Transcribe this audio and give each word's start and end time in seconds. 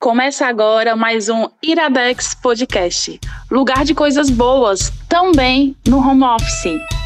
Começa 0.00 0.46
agora 0.46 0.96
mais 0.96 1.28
um 1.28 1.46
Iradex 1.62 2.34
Podcast. 2.34 3.20
Lugar 3.50 3.84
de 3.84 3.94
coisas 3.94 4.30
boas, 4.30 4.90
também 5.06 5.76
no 5.86 5.98
home 5.98 6.24
office. 6.24 6.99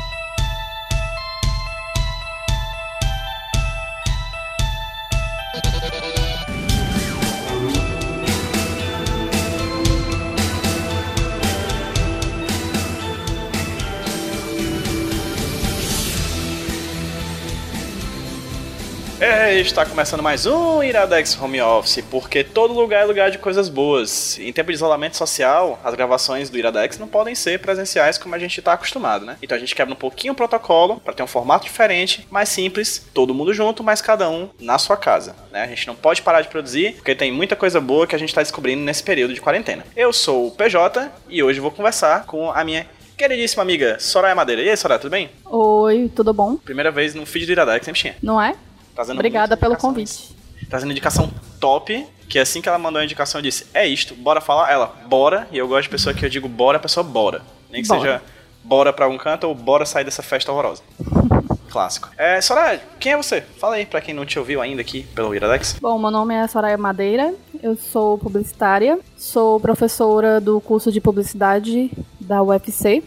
Está 19.61 19.86
começando 19.86 20.21
mais 20.21 20.46
um 20.46 20.82
Iradex 20.82 21.41
Home 21.41 21.61
Office, 21.61 22.04
porque 22.11 22.43
todo 22.43 22.75
lugar 22.75 23.03
é 23.03 23.04
lugar 23.04 23.30
de 23.30 23.39
coisas 23.39 23.68
boas. 23.68 24.36
Em 24.41 24.53
tempo 24.53 24.71
de 24.71 24.75
isolamento 24.75 25.17
social, 25.17 25.79
as 25.85 25.95
gravações 25.95 26.50
do 26.50 26.58
Iradex 26.58 26.99
não 26.99 27.07
podem 27.07 27.36
ser 27.36 27.61
presenciais 27.61 28.18
como 28.18 28.35
a 28.35 28.39
gente 28.39 28.59
está 28.59 28.72
acostumado, 28.72 29.25
né? 29.25 29.36
Então 29.40 29.57
a 29.57 29.61
gente 29.61 29.75
quebra 29.75 29.95
um 29.95 29.96
pouquinho 29.96 30.32
o 30.32 30.36
protocolo 30.36 30.98
para 30.98 31.14
ter 31.14 31.22
um 31.22 31.29
formato 31.29 31.67
diferente, 31.67 32.27
mais 32.33 32.48
simples, 32.48 33.07
todo 33.15 33.33
mundo 33.33 33.55
junto, 33.55 33.85
mas 33.85 34.03
cada 34.03 34.29
um 34.29 34.51
na 34.59 34.77
sua 34.77 34.97
casa, 34.97 35.37
né? 35.53 35.62
A 35.62 35.69
gente 35.69 35.87
não 35.87 35.95
pode 35.95 36.21
parar 36.23 36.41
de 36.41 36.48
produzir, 36.48 36.95
porque 36.97 37.15
tem 37.15 37.31
muita 37.31 37.55
coisa 37.55 37.81
boa 37.81 38.09
que 38.09 38.17
a 38.17 38.19
gente 38.19 38.31
está 38.31 38.43
descobrindo 38.43 38.83
nesse 38.83 39.05
período 39.05 39.34
de 39.34 39.41
quarentena. 39.41 39.84
Eu 39.95 40.12
sou 40.12 40.48
o 40.48 40.51
PJ 40.51 41.09
e 41.29 41.45
hoje 41.45 41.61
vou 41.61 41.71
conversar 41.71 42.27
com 42.27 42.51
a 42.51 42.65
minha 42.65 42.89
queridíssima 43.17 43.62
amiga 43.62 44.01
Soraya 44.01 44.34
Madeira. 44.34 44.62
E 44.62 44.69
aí, 44.69 44.77
Soraya, 44.77 44.98
tudo 44.98 45.12
bem? 45.12 45.31
Oi, 45.45 46.11
tudo 46.12 46.34
bom? 46.34 46.57
Primeira 46.57 46.91
vez 46.91 47.15
no 47.15 47.25
feed 47.25 47.47
do 47.47 47.53
Iradex, 47.53 47.84
sempre 47.84 48.01
tinha. 48.01 48.17
Não 48.21 48.43
é? 48.43 48.57
Trazendo 48.95 49.16
Obrigada 49.16 49.57
pelo 49.57 49.77
convite. 49.77 50.34
Trazendo 50.69 50.93
indicação 50.93 51.30
top, 51.61 52.07
que 52.29 52.39
assim 52.39 52.61
que 52.61 52.69
ela 52.69 52.79
mandou 52.79 53.01
a 53.01 53.05
indicação 53.05 53.39
eu 53.41 53.43
disse, 53.43 53.67
é 53.75 53.87
isto, 53.87 54.15
bora 54.15 54.41
falar? 54.41 54.70
Ela, 54.70 54.87
bora, 55.07 55.48
e 55.51 55.59
eu 55.59 55.69
gosto 55.69 55.84
de 55.84 55.89
pessoa 55.91 56.15
que 56.15 56.25
eu 56.25 56.30
digo 56.30 56.48
bora, 56.48 56.78
a 56.78 56.81
pessoa 56.81 57.05
bora. 57.05 57.42
Nem 57.70 57.83
que 57.83 57.89
Bora. 57.89 58.00
seja 58.00 58.22
bora 58.62 58.92
pra 58.92 59.05
algum 59.05 59.19
canto 59.19 59.48
ou 59.48 59.55
bora 59.55 59.84
sair 59.84 60.05
dessa 60.05 60.22
festa 60.22 60.50
horrorosa. 60.53 60.83
Clássico. 61.70 62.09
É, 62.17 62.41
Soraya, 62.41 62.81
quem 63.00 63.12
é 63.12 63.17
você? 63.17 63.41
Fala 63.41 63.75
aí 63.75 63.84
pra 63.84 64.00
quem 64.00 64.15
não 64.15 64.25
te 64.25 64.39
ouviu 64.39 64.62
ainda 64.62 64.81
aqui 64.81 65.03
pelo 65.15 65.34
Iradex. 65.34 65.77
Bom, 65.81 65.98
meu 65.98 66.11
nome 66.11 66.33
é 66.33 66.47
Soraya 66.47 66.78
Madeira, 66.78 67.34
eu 67.61 67.77
sou 67.77 68.17
publicitária, 68.17 68.98
sou 69.17 69.59
professora 69.59 70.41
do 70.41 70.61
curso 70.61 70.92
de 70.92 71.00
publicidade 71.00 71.91
da 72.20 72.41
UFC 72.45 73.03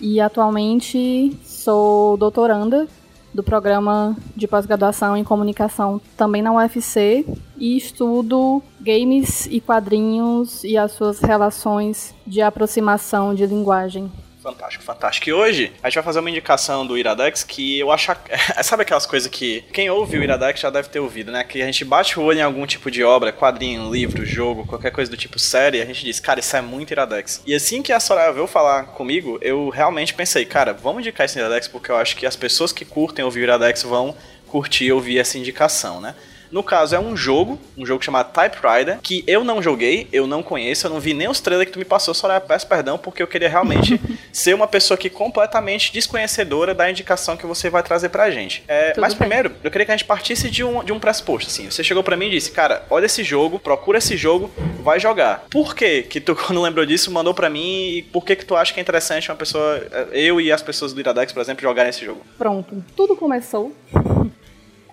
e 0.00 0.20
atualmente 0.20 1.36
sou 1.44 2.16
doutoranda 2.16 2.88
do 3.34 3.42
programa 3.42 4.16
de 4.36 4.46
pós-graduação 4.46 5.16
em 5.16 5.24
comunicação 5.24 6.00
também 6.16 6.40
na 6.40 6.52
UFC 6.52 7.26
e 7.58 7.76
estudo 7.76 8.62
games 8.80 9.46
e 9.46 9.60
quadrinhos 9.60 10.62
e 10.62 10.78
as 10.78 10.92
suas 10.92 11.18
relações 11.18 12.14
de 12.24 12.40
aproximação 12.40 13.34
de 13.34 13.44
linguagem. 13.44 14.10
Fantástico, 14.44 14.84
fantástico. 14.84 15.26
E 15.30 15.32
hoje 15.32 15.72
a 15.82 15.88
gente 15.88 15.94
vai 15.94 16.04
fazer 16.04 16.18
uma 16.18 16.28
indicação 16.28 16.86
do 16.86 16.98
Iradex 16.98 17.42
que 17.42 17.78
eu 17.78 17.90
acho. 17.90 18.12
Sabe 18.62 18.82
aquelas 18.82 19.06
coisas 19.06 19.26
que 19.30 19.64
quem 19.72 19.88
ouve 19.88 20.18
o 20.18 20.22
Iradex 20.22 20.60
já 20.60 20.68
deve 20.68 20.90
ter 20.90 21.00
ouvido, 21.00 21.32
né? 21.32 21.42
Que 21.42 21.62
a 21.62 21.64
gente 21.64 21.82
bate 21.82 22.20
o 22.20 22.22
olho 22.22 22.40
em 22.40 22.42
algum 22.42 22.66
tipo 22.66 22.90
de 22.90 23.02
obra, 23.02 23.32
quadrinho, 23.32 23.90
livro, 23.90 24.22
jogo, 24.26 24.66
qualquer 24.66 24.90
coisa 24.90 25.10
do 25.10 25.16
tipo 25.16 25.38
série, 25.38 25.80
a 25.80 25.86
gente 25.86 26.04
diz, 26.04 26.20
cara, 26.20 26.40
isso 26.40 26.54
é 26.54 26.60
muito 26.60 26.90
Iradex. 26.90 27.42
E 27.46 27.54
assim 27.54 27.80
que 27.80 27.90
a 27.90 27.98
Soraya 27.98 28.34
veio 28.34 28.46
falar 28.46 28.84
comigo, 28.88 29.38
eu 29.40 29.70
realmente 29.70 30.12
pensei, 30.12 30.44
cara, 30.44 30.74
vamos 30.74 31.00
indicar 31.00 31.24
esse 31.24 31.38
Iradex 31.38 31.66
porque 31.66 31.90
eu 31.90 31.96
acho 31.96 32.14
que 32.14 32.26
as 32.26 32.36
pessoas 32.36 32.70
que 32.70 32.84
curtem 32.84 33.24
ouvir 33.24 33.40
o 33.40 33.44
Iradex 33.44 33.82
vão 33.82 34.14
curtir 34.46 34.92
ouvir 34.92 35.18
essa 35.18 35.38
indicação, 35.38 36.02
né? 36.02 36.14
No 36.54 36.62
caso, 36.62 36.94
é 36.94 37.00
um 37.00 37.16
jogo, 37.16 37.58
um 37.76 37.84
jogo 37.84 38.04
chamado 38.04 38.32
Typewriter, 38.32 39.00
que 39.02 39.24
eu 39.26 39.42
não 39.42 39.60
joguei, 39.60 40.06
eu 40.12 40.24
não 40.24 40.40
conheço, 40.40 40.86
eu 40.86 40.90
não 40.92 41.00
vi 41.00 41.12
nem 41.12 41.26
os 41.26 41.40
trailers 41.40 41.66
que 41.66 41.72
tu 41.72 41.80
me 41.80 41.84
passou, 41.84 42.14
Soraya, 42.14 42.40
peço 42.40 42.64
perdão, 42.68 42.96
porque 42.96 43.20
eu 43.20 43.26
queria 43.26 43.48
realmente 43.48 44.00
ser 44.32 44.54
uma 44.54 44.68
pessoa 44.68 44.94
aqui 44.94 45.10
completamente 45.10 45.92
desconhecedora 45.92 46.72
da 46.72 46.88
indicação 46.88 47.36
que 47.36 47.44
você 47.44 47.68
vai 47.68 47.82
trazer 47.82 48.10
pra 48.10 48.30
gente. 48.30 48.62
É, 48.68 48.94
mas 49.00 49.14
bem. 49.14 49.26
primeiro, 49.26 49.50
eu 49.64 49.68
queria 49.68 49.84
que 49.84 49.90
a 49.90 49.96
gente 49.96 50.06
partisse 50.06 50.48
de 50.48 50.62
um, 50.62 50.84
de 50.84 50.92
um 50.92 51.00
pressuposto, 51.00 51.50
assim. 51.50 51.68
Você 51.68 51.82
chegou 51.82 52.04
pra 52.04 52.16
mim 52.16 52.26
e 52.26 52.30
disse, 52.30 52.52
cara, 52.52 52.86
olha 52.88 53.06
esse 53.06 53.24
jogo, 53.24 53.58
procura 53.58 53.98
esse 53.98 54.16
jogo, 54.16 54.48
vai 54.78 55.00
jogar. 55.00 55.46
Por 55.50 55.74
que 55.74 56.04
que 56.04 56.20
tu, 56.20 56.36
quando 56.46 56.62
lembrou 56.62 56.86
disso, 56.86 57.10
mandou 57.10 57.34
pra 57.34 57.50
mim 57.50 57.96
e 57.96 58.02
por 58.02 58.24
que 58.24 58.36
que 58.36 58.46
tu 58.46 58.54
acha 58.54 58.72
que 58.72 58.78
é 58.78 58.82
interessante 58.82 59.28
uma 59.28 59.36
pessoa, 59.36 59.82
eu 60.12 60.40
e 60.40 60.52
as 60.52 60.62
pessoas 60.62 60.92
do 60.92 61.00
Iradex, 61.00 61.32
por 61.32 61.40
exemplo, 61.40 61.62
jogarem 61.62 61.90
esse 61.90 62.04
jogo? 62.04 62.20
Pronto, 62.38 62.84
tudo 62.94 63.16
começou 63.16 63.72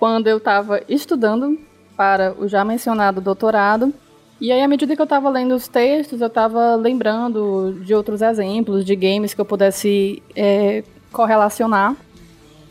quando 0.02 0.26
eu 0.26 0.38
estava 0.38 0.82
estudando 0.90 1.60
para 1.96 2.34
o 2.40 2.48
já 2.48 2.66
mencionado 2.66 3.22
doutorado. 3.22 3.94
E 4.42 4.52
aí, 4.52 4.60
à 4.60 4.68
medida 4.68 4.96
que 4.96 5.02
eu 5.02 5.04
estava 5.04 5.30
lendo 5.30 5.54
os 5.54 5.68
textos, 5.68 6.22
eu 6.22 6.26
estava 6.26 6.74
lembrando 6.76 7.80
de 7.86 7.94
outros 7.94 8.24
exemplos 8.24 8.84
de 8.84 8.96
games 8.96 9.36
que 9.36 9.40
eu 9.40 9.46
pudesse 9.46 10.24
é, 10.36 10.84
correlacionar. 11.12 11.96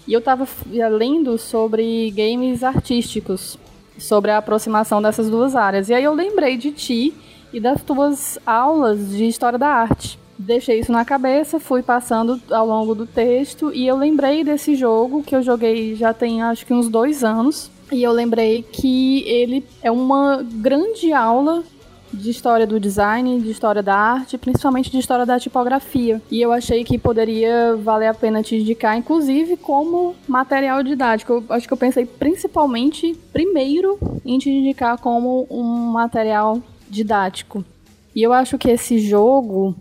E 0.09 0.13
eu 0.13 0.19
estava 0.19 0.45
lendo 0.91 1.39
sobre 1.39 2.11
games 2.11 2.65
artísticos, 2.65 3.57
sobre 3.97 4.33
a 4.33 4.39
aproximação 4.39 5.01
dessas 5.01 5.31
duas 5.31 5.55
áreas. 5.55 5.89
E 5.89 5.95
aí 5.95 6.03
eu 6.03 6.13
lembrei 6.13 6.57
de 6.57 6.73
ti 6.73 7.15
e 7.53 7.61
das 7.61 7.81
tuas 7.81 8.41
aulas 8.45 9.11
de 9.11 9.29
História 9.29 9.57
da 9.57 9.69
Arte. 9.69 10.19
Deixei 10.41 10.81
isso 10.81 10.91
na 10.91 11.05
cabeça, 11.05 11.61
fui 11.61 11.83
passando 11.83 12.41
ao 12.51 12.67
longo 12.67 12.95
do 12.95 13.05
texto 13.05 13.71
e 13.75 13.87
eu 13.87 13.95
lembrei 13.95 14.43
desse 14.43 14.75
jogo 14.75 15.23
que 15.23 15.37
eu 15.37 15.43
joguei 15.43 15.95
já 15.95 16.15
tem 16.15 16.41
acho 16.41 16.65
que 16.65 16.73
uns 16.73 16.89
dois 16.89 17.23
anos. 17.23 17.71
E 17.93 18.03
eu 18.03 18.11
lembrei 18.11 18.63
que 18.63 19.23
ele 19.29 19.63
é 19.83 19.91
uma 19.91 20.43
grande 20.43 21.13
aula 21.13 21.63
de 22.11 22.31
história 22.31 22.67
do 22.67 22.81
design, 22.81 23.39
de 23.39 23.51
história 23.51 23.83
da 23.83 23.95
arte, 23.95 24.39
principalmente 24.39 24.91
de 24.91 24.99
história 24.99 25.27
da 25.27 25.39
tipografia. 25.39 26.23
E 26.31 26.41
eu 26.41 26.53
achei 26.53 26.85
que 26.85 26.97
poderia 26.97 27.77
valer 27.77 28.07
a 28.07 28.15
pena 28.15 28.43
te 28.43 28.57
indicar, 28.57 28.97
inclusive 28.97 29.59
como 29.59 30.15
material 30.27 30.83
didático. 30.83 31.35
Eu 31.35 31.45
acho 31.51 31.69
que 31.69 31.73
eu 31.75 31.79
pensei 31.79 32.07
principalmente, 32.07 33.15
primeiro, 33.31 33.99
em 34.25 34.39
te 34.39 34.49
indicar 34.49 34.97
como 34.99 35.47
um 35.51 35.93
material 35.93 36.63
didático. 36.89 37.63
E 38.17 38.23
eu 38.23 38.33
acho 38.33 38.57
que 38.57 38.71
esse 38.71 38.99
jogo 38.99 39.77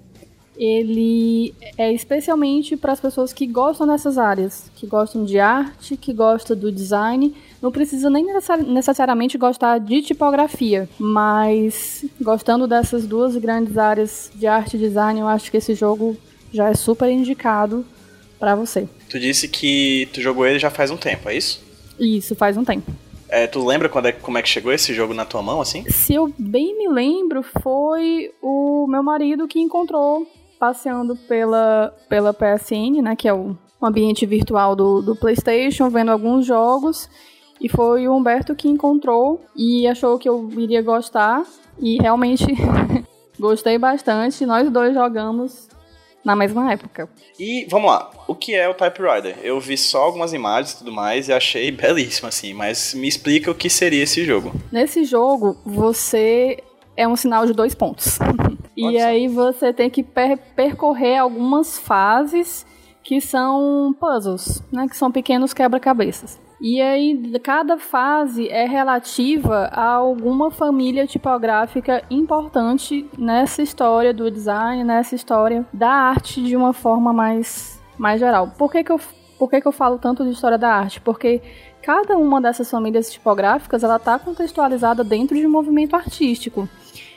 ele 0.59 1.56
é 1.78 1.92
especialmente 1.94 2.75
para 2.75 2.92
as 2.92 3.00
pessoas 3.00 3.31
que 3.31 3.47
gostam 3.47 3.88
dessas 3.88 4.18
áreas, 4.18 4.70
que 4.75 4.86
gostam 4.86 5.24
de 5.24 5.40
arte, 5.40 5.96
que 5.96 6.12
gostam 6.12 6.58
do 6.58 6.70
design. 6.70 7.34
Não 7.62 7.72
precisa 7.72 8.09
nem 8.09 8.25
necessari- 8.25 8.64
necessariamente 8.64 9.38
gostar 9.38 9.78
de 9.80 10.02
tipografia, 10.02 10.90
mas 11.00 12.03
gostando 12.22 12.68
dessas 12.68 13.08
duas 13.08 13.38
grandes 13.38 13.78
áreas 13.78 14.30
de 14.36 14.46
arte 14.48 14.75
e 14.75 14.80
design, 14.80 15.22
eu 15.22 15.28
acho 15.28 15.50
que 15.50 15.58
esse 15.58 15.74
jogo 15.74 16.18
já 16.52 16.69
é 16.69 16.74
super 16.74 17.09
indicado 17.09 17.86
para 18.38 18.53
você. 18.53 18.88
Tu 19.09 19.18
disse 19.18 19.48
que 19.48 20.09
tu 20.14 20.19
jogou 20.22 20.46
ele 20.46 20.59
já 20.59 20.69
faz 20.69 20.92
um 20.92 20.98
tempo, 20.98 21.30
é 21.30 21.38
isso? 21.38 21.62
Isso 21.98 22.36
faz 22.36 22.58
um 22.58 22.66
tempo. 22.66 22.92
É, 23.30 23.46
tu 23.46 23.64
lembra 23.64 23.88
quando 23.88 24.08
é, 24.08 24.12
como 24.12 24.38
é 24.38 24.42
que 24.42 24.50
chegou 24.50 24.74
esse 24.74 24.94
jogo 24.94 25.14
na 25.14 25.24
tua 25.24 25.42
mão, 25.42 25.62
assim? 25.62 25.88
Se 25.90 26.16
eu 26.16 26.34
bem 26.38 26.75
me 26.78 26.90
lembro, 26.90 27.44
foi 27.62 28.31
o 28.42 28.88
meu 28.88 29.03
marido 29.03 29.48
que 29.48 29.59
encontrou 29.59 30.25
passeando 30.59 31.16
pela, 31.16 31.96
pela 32.09 32.34
PSN, 32.34 33.02
né, 33.02 33.16
que 33.16 33.28
é 33.28 33.34
o 33.34 33.58
ambiente 33.81 34.25
virtual 34.25 34.75
do, 34.75 35.02
do 35.02 35.16
PlayStation, 35.16 35.90
vendo 35.90 36.12
alguns 36.12 36.46
jogos. 36.46 37.09
E 37.62 37.68
foi 37.68 38.08
o 38.08 38.16
Humberto 38.16 38.56
que 38.56 38.68
encontrou 38.68 39.42
e 39.56 39.88
achou 39.88 40.18
que 40.18 40.28
eu 40.28 40.50
iria 40.58 40.81
gostar. 40.81 41.44
E 41.80 41.98
realmente 42.02 42.46
gostei 43.40 43.78
bastante. 43.78 44.46
Nós 44.46 44.69
dois 44.69 44.94
jogamos 44.94 45.68
na 46.24 46.36
mesma 46.36 46.72
época. 46.72 47.09
E 47.40 47.66
vamos 47.69 47.92
lá, 47.92 48.12
o 48.28 48.36
que 48.36 48.53
é 48.53 48.68
o 48.68 48.74
Typewriter? 48.74 49.38
Eu 49.42 49.59
vi 49.59 49.78
só 49.78 50.03
algumas 50.03 50.34
imagens 50.34 50.74
e 50.74 50.78
tudo 50.80 50.92
mais 50.92 51.28
e 51.28 51.34
achei 51.34 51.72
belíssimo, 51.72 52.28
assim, 52.28 52.53
mas 52.53 52.94
me 52.94 53.08
explica 53.08 53.50
o 53.50 53.56
que 53.56 53.69
seria 53.69 54.03
esse 54.03 54.24
jogo. 54.25 54.52
Nesse 54.72 55.03
jogo, 55.03 55.58
você 55.66 56.62
é 57.00 57.08
um 57.08 57.16
sinal 57.16 57.46
de 57.46 57.54
dois 57.54 57.74
pontos. 57.74 58.19
e 58.75 59.00
aí 59.00 59.30
você 59.30 59.72
tem 59.72 59.90
que 59.90 60.04
per- 60.04 60.38
percorrer 60.54 61.18
algumas 61.18 61.80
fases 61.80 62.66
que 63.01 63.22
são 63.22 63.96
puzzles, 63.98 64.62
né? 64.69 64.86
Que 64.88 64.98
são 64.98 65.10
pequenos 65.10 65.54
quebra-cabeças. 65.54 66.40
E 66.62 66.81
aí, 66.81 67.40
cada 67.42 67.78
fase 67.78 68.50
é 68.50 68.66
relativa 68.68 69.69
a 69.72 69.94
alguma 69.94 70.51
família 70.51 71.07
tipográfica 71.07 72.04
importante 72.10 73.10
nessa 73.18 73.62
história 73.62 74.13
do 74.13 74.30
design, 74.30 74.84
nessa 74.84 75.16
história 75.16 75.66
da 75.72 75.90
arte 75.90 76.44
de 76.44 76.57
uma 76.57 76.74
forma 76.74 77.13
mais, 77.13 77.81
mais 77.98 78.19
geral. 78.19 78.52
Por 78.57 78.69
que, 78.69 78.84
que, 78.84 78.92
eu, 78.92 79.00
por 79.40 79.50
que, 79.50 79.62
que 79.62 79.68
eu 79.69 79.72
falo 79.72 79.98
tanto 79.98 80.25
de 80.25 80.31
história 80.31 80.57
da 80.57 80.69
arte? 80.69 81.00
Porque 81.00 81.42
cada 81.81 82.18
uma 82.18 82.42
dessas 82.42 82.70
famílias 82.70 83.12
tipográficas 83.12 83.84
ela 83.84 83.98
está 83.98 84.18
contextualizada 84.20 85.04
dentro 85.04 85.36
de 85.36 85.46
um 85.46 85.50
movimento 85.50 85.96
artístico. 85.96 86.68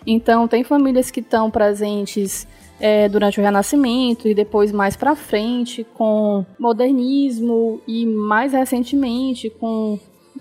Então, 0.06 0.48
tem 0.48 0.64
famílias 0.64 1.10
que 1.10 1.20
estão 1.20 1.50
presentes 1.50 2.46
é, 2.80 3.08
durante 3.08 3.38
o 3.38 3.42
Renascimento 3.42 4.26
e 4.26 4.34
depois 4.34 4.72
mais 4.72 4.96
para 4.96 5.14
frente 5.14 5.86
com 5.94 6.44
modernismo 6.58 7.80
e 7.86 8.04
mais 8.04 8.52
recentemente 8.52 9.48
com 9.50 9.98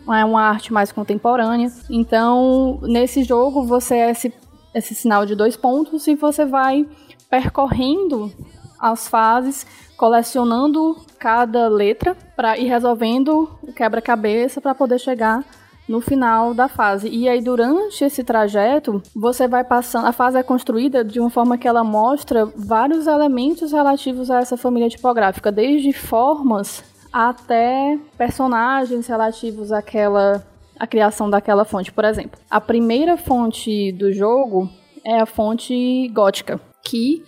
é 0.09 0.25
uma 0.25 0.41
arte 0.41 0.73
mais 0.73 0.91
contemporânea. 0.91 1.71
Então, 1.89 2.79
nesse 2.81 3.23
jogo, 3.23 3.63
você 3.63 3.95
é 3.95 4.11
esse, 4.11 4.33
esse 4.73 4.95
sinal 4.95 5.25
de 5.25 5.35
dois 5.35 5.55
pontos 5.55 6.07
e 6.07 6.15
você 6.15 6.43
vai 6.43 6.87
percorrendo 7.29 8.31
as 8.79 9.07
fases, 9.07 9.65
colecionando 9.95 10.97
cada 11.21 11.67
letra 11.67 12.17
para 12.35 12.57
ir 12.57 12.67
resolvendo 12.67 13.47
o 13.61 13.71
quebra-cabeça 13.71 14.59
para 14.59 14.73
poder 14.73 14.97
chegar 14.97 15.45
no 15.87 16.01
final 16.01 16.51
da 16.51 16.67
fase. 16.67 17.07
E 17.09 17.29
aí, 17.29 17.39
durante 17.39 18.03
esse 18.03 18.23
trajeto, 18.23 19.03
você 19.15 19.47
vai 19.47 19.63
passando. 19.63 20.07
A 20.07 20.11
fase 20.11 20.39
é 20.39 20.43
construída 20.43 21.03
de 21.03 21.19
uma 21.19 21.29
forma 21.29 21.59
que 21.59 21.67
ela 21.67 21.83
mostra 21.83 22.47
vários 22.55 23.05
elementos 23.05 23.71
relativos 23.71 24.31
a 24.31 24.39
essa 24.39 24.57
família 24.57 24.89
tipográfica, 24.89 25.51
desde 25.51 25.93
formas 25.93 26.83
até 27.13 27.99
personagens 28.17 29.05
relativos 29.05 29.71
àquela 29.71 30.43
a 30.79 30.87
criação 30.87 31.29
daquela 31.29 31.63
fonte, 31.63 31.91
por 31.91 32.03
exemplo. 32.03 32.39
A 32.49 32.59
primeira 32.59 33.15
fonte 33.15 33.91
do 33.91 34.11
jogo 34.11 34.67
é 35.05 35.19
a 35.19 35.27
fonte 35.27 36.07
gótica, 36.07 36.59
que 36.83 37.23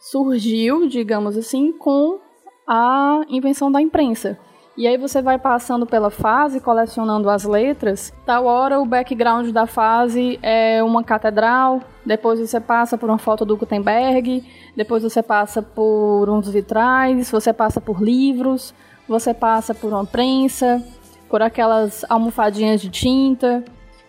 surgiu, 0.00 0.88
digamos 0.88 1.36
assim, 1.36 1.70
com 1.70 2.18
a 2.68 3.22
invenção 3.30 3.72
da 3.72 3.80
imprensa. 3.80 4.38
E 4.76 4.86
aí 4.86 4.96
você 4.96 5.20
vai 5.20 5.40
passando 5.40 5.84
pela 5.86 6.08
fase, 6.08 6.60
colecionando 6.60 7.28
as 7.28 7.42
letras. 7.42 8.12
Tal 8.24 8.44
hora 8.44 8.78
o 8.78 8.86
background 8.86 9.48
da 9.50 9.66
fase 9.66 10.38
é 10.40 10.80
uma 10.84 11.02
catedral, 11.02 11.80
depois 12.06 12.38
você 12.38 12.60
passa 12.60 12.96
por 12.96 13.08
uma 13.08 13.18
foto 13.18 13.44
do 13.44 13.56
Gutenberg, 13.56 14.44
depois 14.76 15.02
você 15.02 15.20
passa 15.20 15.60
por 15.60 16.30
uns 16.30 16.48
vitrais, 16.48 17.28
você 17.28 17.52
passa 17.52 17.80
por 17.80 18.00
livros, 18.00 18.72
você 19.08 19.34
passa 19.34 19.74
por 19.74 19.92
uma 19.92 20.06
prensa, 20.06 20.80
por 21.28 21.42
aquelas 21.42 22.04
almofadinhas 22.08 22.80
de 22.80 22.88
tinta. 22.88 23.64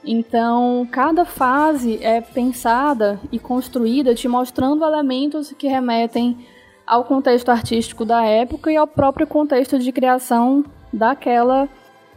Então, 0.06 0.88
cada 0.91 1.25
fase 1.25 1.97
é 2.03 2.21
pensada 2.21 3.19
e 3.31 3.39
construída 3.39 4.13
te 4.13 4.27
mostrando 4.27 4.85
elementos 4.85 5.51
que 5.51 5.67
remetem 5.67 6.38
ao 6.89 7.03
contexto 7.03 7.50
artístico 7.50 8.03
da 8.03 8.25
época 8.25 8.71
e 8.71 8.75
ao 8.75 8.88
próprio 8.88 9.27
contexto 9.27 9.77
de 9.77 9.91
criação 9.91 10.65
daquela 10.91 11.69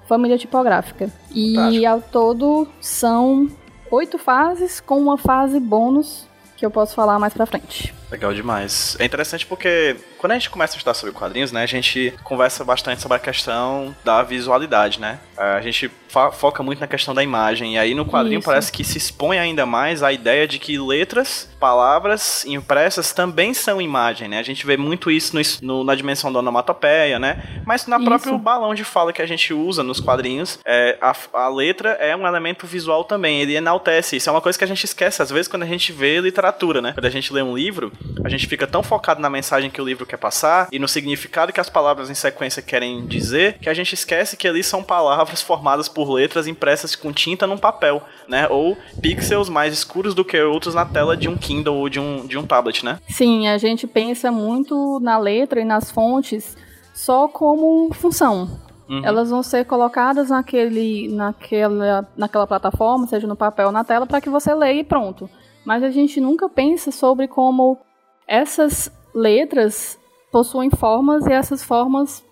família 0.08 0.38
tipográfica. 0.38 1.10
E 1.30 1.54
Fantástico. 1.54 1.86
ao 1.86 2.00
todo 2.00 2.69
são 2.80 3.48
oito 3.90 4.16
fases 4.16 4.80
com 4.80 4.98
uma 4.98 5.19
fase 5.19 5.60
bônus 5.60 6.26
que 6.62 6.67
eu 6.67 6.70
posso 6.70 6.94
falar 6.94 7.19
mais 7.19 7.35
pra 7.35 7.44
frente. 7.44 7.93
Legal 8.09 8.32
demais. 8.32 8.97
É 9.00 9.05
interessante 9.05 9.44
porque 9.44 9.97
quando 10.17 10.32
a 10.32 10.35
gente 10.35 10.49
começa 10.49 10.75
a 10.75 10.76
estudar 10.76 10.94
sobre 10.94 11.12
quadrinhos, 11.12 11.50
né, 11.50 11.64
a 11.64 11.67
gente 11.67 12.14
conversa 12.23 12.62
bastante 12.62 13.03
sobre 13.03 13.17
a 13.17 13.20
questão 13.20 13.97
da 14.05 14.23
visualidade, 14.23 15.00
né? 15.00 15.19
A 15.37 15.61
gente 15.61 15.91
foca 16.32 16.62
muito 16.62 16.79
na 16.79 16.87
questão 16.87 17.14
da 17.14 17.23
imagem. 17.23 17.75
E 17.75 17.79
aí 17.79 17.94
no 17.94 18.05
quadrinho 18.05 18.38
Isso. 18.38 18.47
parece 18.47 18.70
que 18.70 18.85
se 18.85 18.99
expõe 18.99 19.38
ainda 19.38 19.64
mais 19.64 20.03
a 20.03 20.12
ideia 20.12 20.47
de 20.47 20.59
que 20.59 20.79
letras, 20.79 21.49
palavras 21.59 22.44
impressas 22.44 23.12
também 23.12 23.55
são 23.55 23.81
imagem, 23.81 24.29
né? 24.29 24.38
A 24.38 24.43
gente 24.43 24.64
vê 24.67 24.76
muito 24.76 25.11
isso 25.11 25.35
no, 25.35 25.43
no, 25.62 25.85
na 25.85 25.94
dimensão 25.94 26.31
da 26.31 26.41
onomatopeia, 26.41 27.19
né? 27.19 27.62
Mas 27.67 27.87
na 27.87 27.99
próprio 27.99 28.37
balão 28.37 28.75
de 28.75 28.85
fala 28.85 29.12
que 29.12 29.23
a 29.23 29.26
gente 29.26 29.55
usa 29.55 29.82
nos 29.82 30.00
quadrinhos, 30.00 30.59
é, 30.67 30.99
a, 31.00 31.17
a 31.32 31.49
letra 31.49 31.93
é 31.93 32.14
um 32.14 32.26
elemento 32.26 32.67
visual 32.67 33.05
também. 33.05 33.41
Ele 33.41 33.56
enaltece. 33.56 34.17
Isso 34.17 34.29
é 34.29 34.32
uma 34.32 34.41
coisa 34.43 34.59
que 34.59 34.64
a 34.64 34.69
gente 34.69 34.85
esquece 34.85 35.23
às 35.23 35.31
vezes 35.31 35.49
quando 35.49 35.62
a 35.62 35.67
gente 35.67 35.93
vê 35.93 36.20
literatura, 36.20 36.51
né? 36.81 36.93
Quando 36.93 37.06
a 37.06 37.10
gente 37.10 37.32
lê 37.32 37.43
um 37.43 37.56
livro, 37.56 37.93
a 38.25 38.28
gente 38.28 38.46
fica 38.46 38.66
tão 38.66 38.82
focado 38.82 39.20
na 39.20 39.31
mensagem 39.31 39.70
que 39.70 39.81
o 39.81 39.84
livro 39.84 40.06
quer 40.06 40.16
passar 40.16 40.69
e 40.70 40.78
no 40.78 40.88
significado 40.88 41.52
que 41.52 41.60
as 41.60 41.69
palavras 41.69 42.10
em 42.10 42.14
sequência 42.14 42.62
querem 42.62 43.06
dizer 43.06 43.58
que 43.58 43.69
a 43.69 43.75
gente 43.75 43.94
esquece 43.94 44.37
que 44.37 44.46
ali 44.46 44.62
são 44.62 44.82
palavras 44.82 45.43
formadas 45.43 45.88
por 45.88 46.10
letras 46.10 46.46
impressas 46.46 46.94
com 46.94 47.12
tinta 47.12 47.46
num 47.46 47.58
papel, 47.58 48.02
né? 48.28 48.46
Ou 48.49 48.76
pixels 49.00 49.49
mais 49.49 49.72
escuros 49.72 50.14
do 50.14 50.25
que 50.25 50.40
outros 50.40 50.75
na 50.75 50.84
tela 50.84 51.16
de 51.16 51.28
um 51.28 51.37
Kindle 51.37 51.76
ou 51.76 51.88
de 51.88 51.99
um, 51.99 52.26
de 52.26 52.38
um 52.38 52.46
tablet, 52.46 52.84
né? 52.84 52.99
Sim, 53.08 53.49
a 53.49 53.58
gente 53.58 53.87
pensa 53.87 54.31
muito 54.31 55.00
na 55.00 55.19
letra 55.19 55.60
e 55.60 55.64
nas 55.64 55.90
fontes 55.90 56.56
só 56.94 57.28
como 57.28 57.93
função. 57.93 58.60
Uhum. 58.88 59.04
Elas 59.04 59.31
vão 59.31 59.43
ser 59.43 59.64
colocadas 59.64 60.28
naquele, 60.28 61.08
naquela, 61.08 62.06
naquela 62.16 62.46
plataforma, 62.46 63.06
seja 63.06 63.26
no 63.26 63.37
papel 63.37 63.66
ou 63.66 63.72
na 63.72 63.84
tela, 63.84 64.06
para 64.06 64.20
que 64.20 64.28
você 64.28 64.54
leia 64.54 64.81
e 64.81 64.84
pronto. 64.84 65.31
Mas 65.64 65.82
a 65.82 65.91
gente 65.91 66.20
nunca 66.20 66.49
pensa 66.49 66.91
sobre 66.91 67.29
como 67.29 67.79
essas 68.26 68.91
letras 69.14 69.99
possuem 70.31 70.70
formas 70.70 71.26
e 71.26 71.32
essas 71.32 71.62
formas 71.62 72.25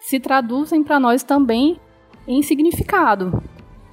se 0.00 0.18
traduzem 0.18 0.82
para 0.82 0.98
nós 0.98 1.22
também 1.22 1.78
em 2.26 2.42
significado. 2.42 3.42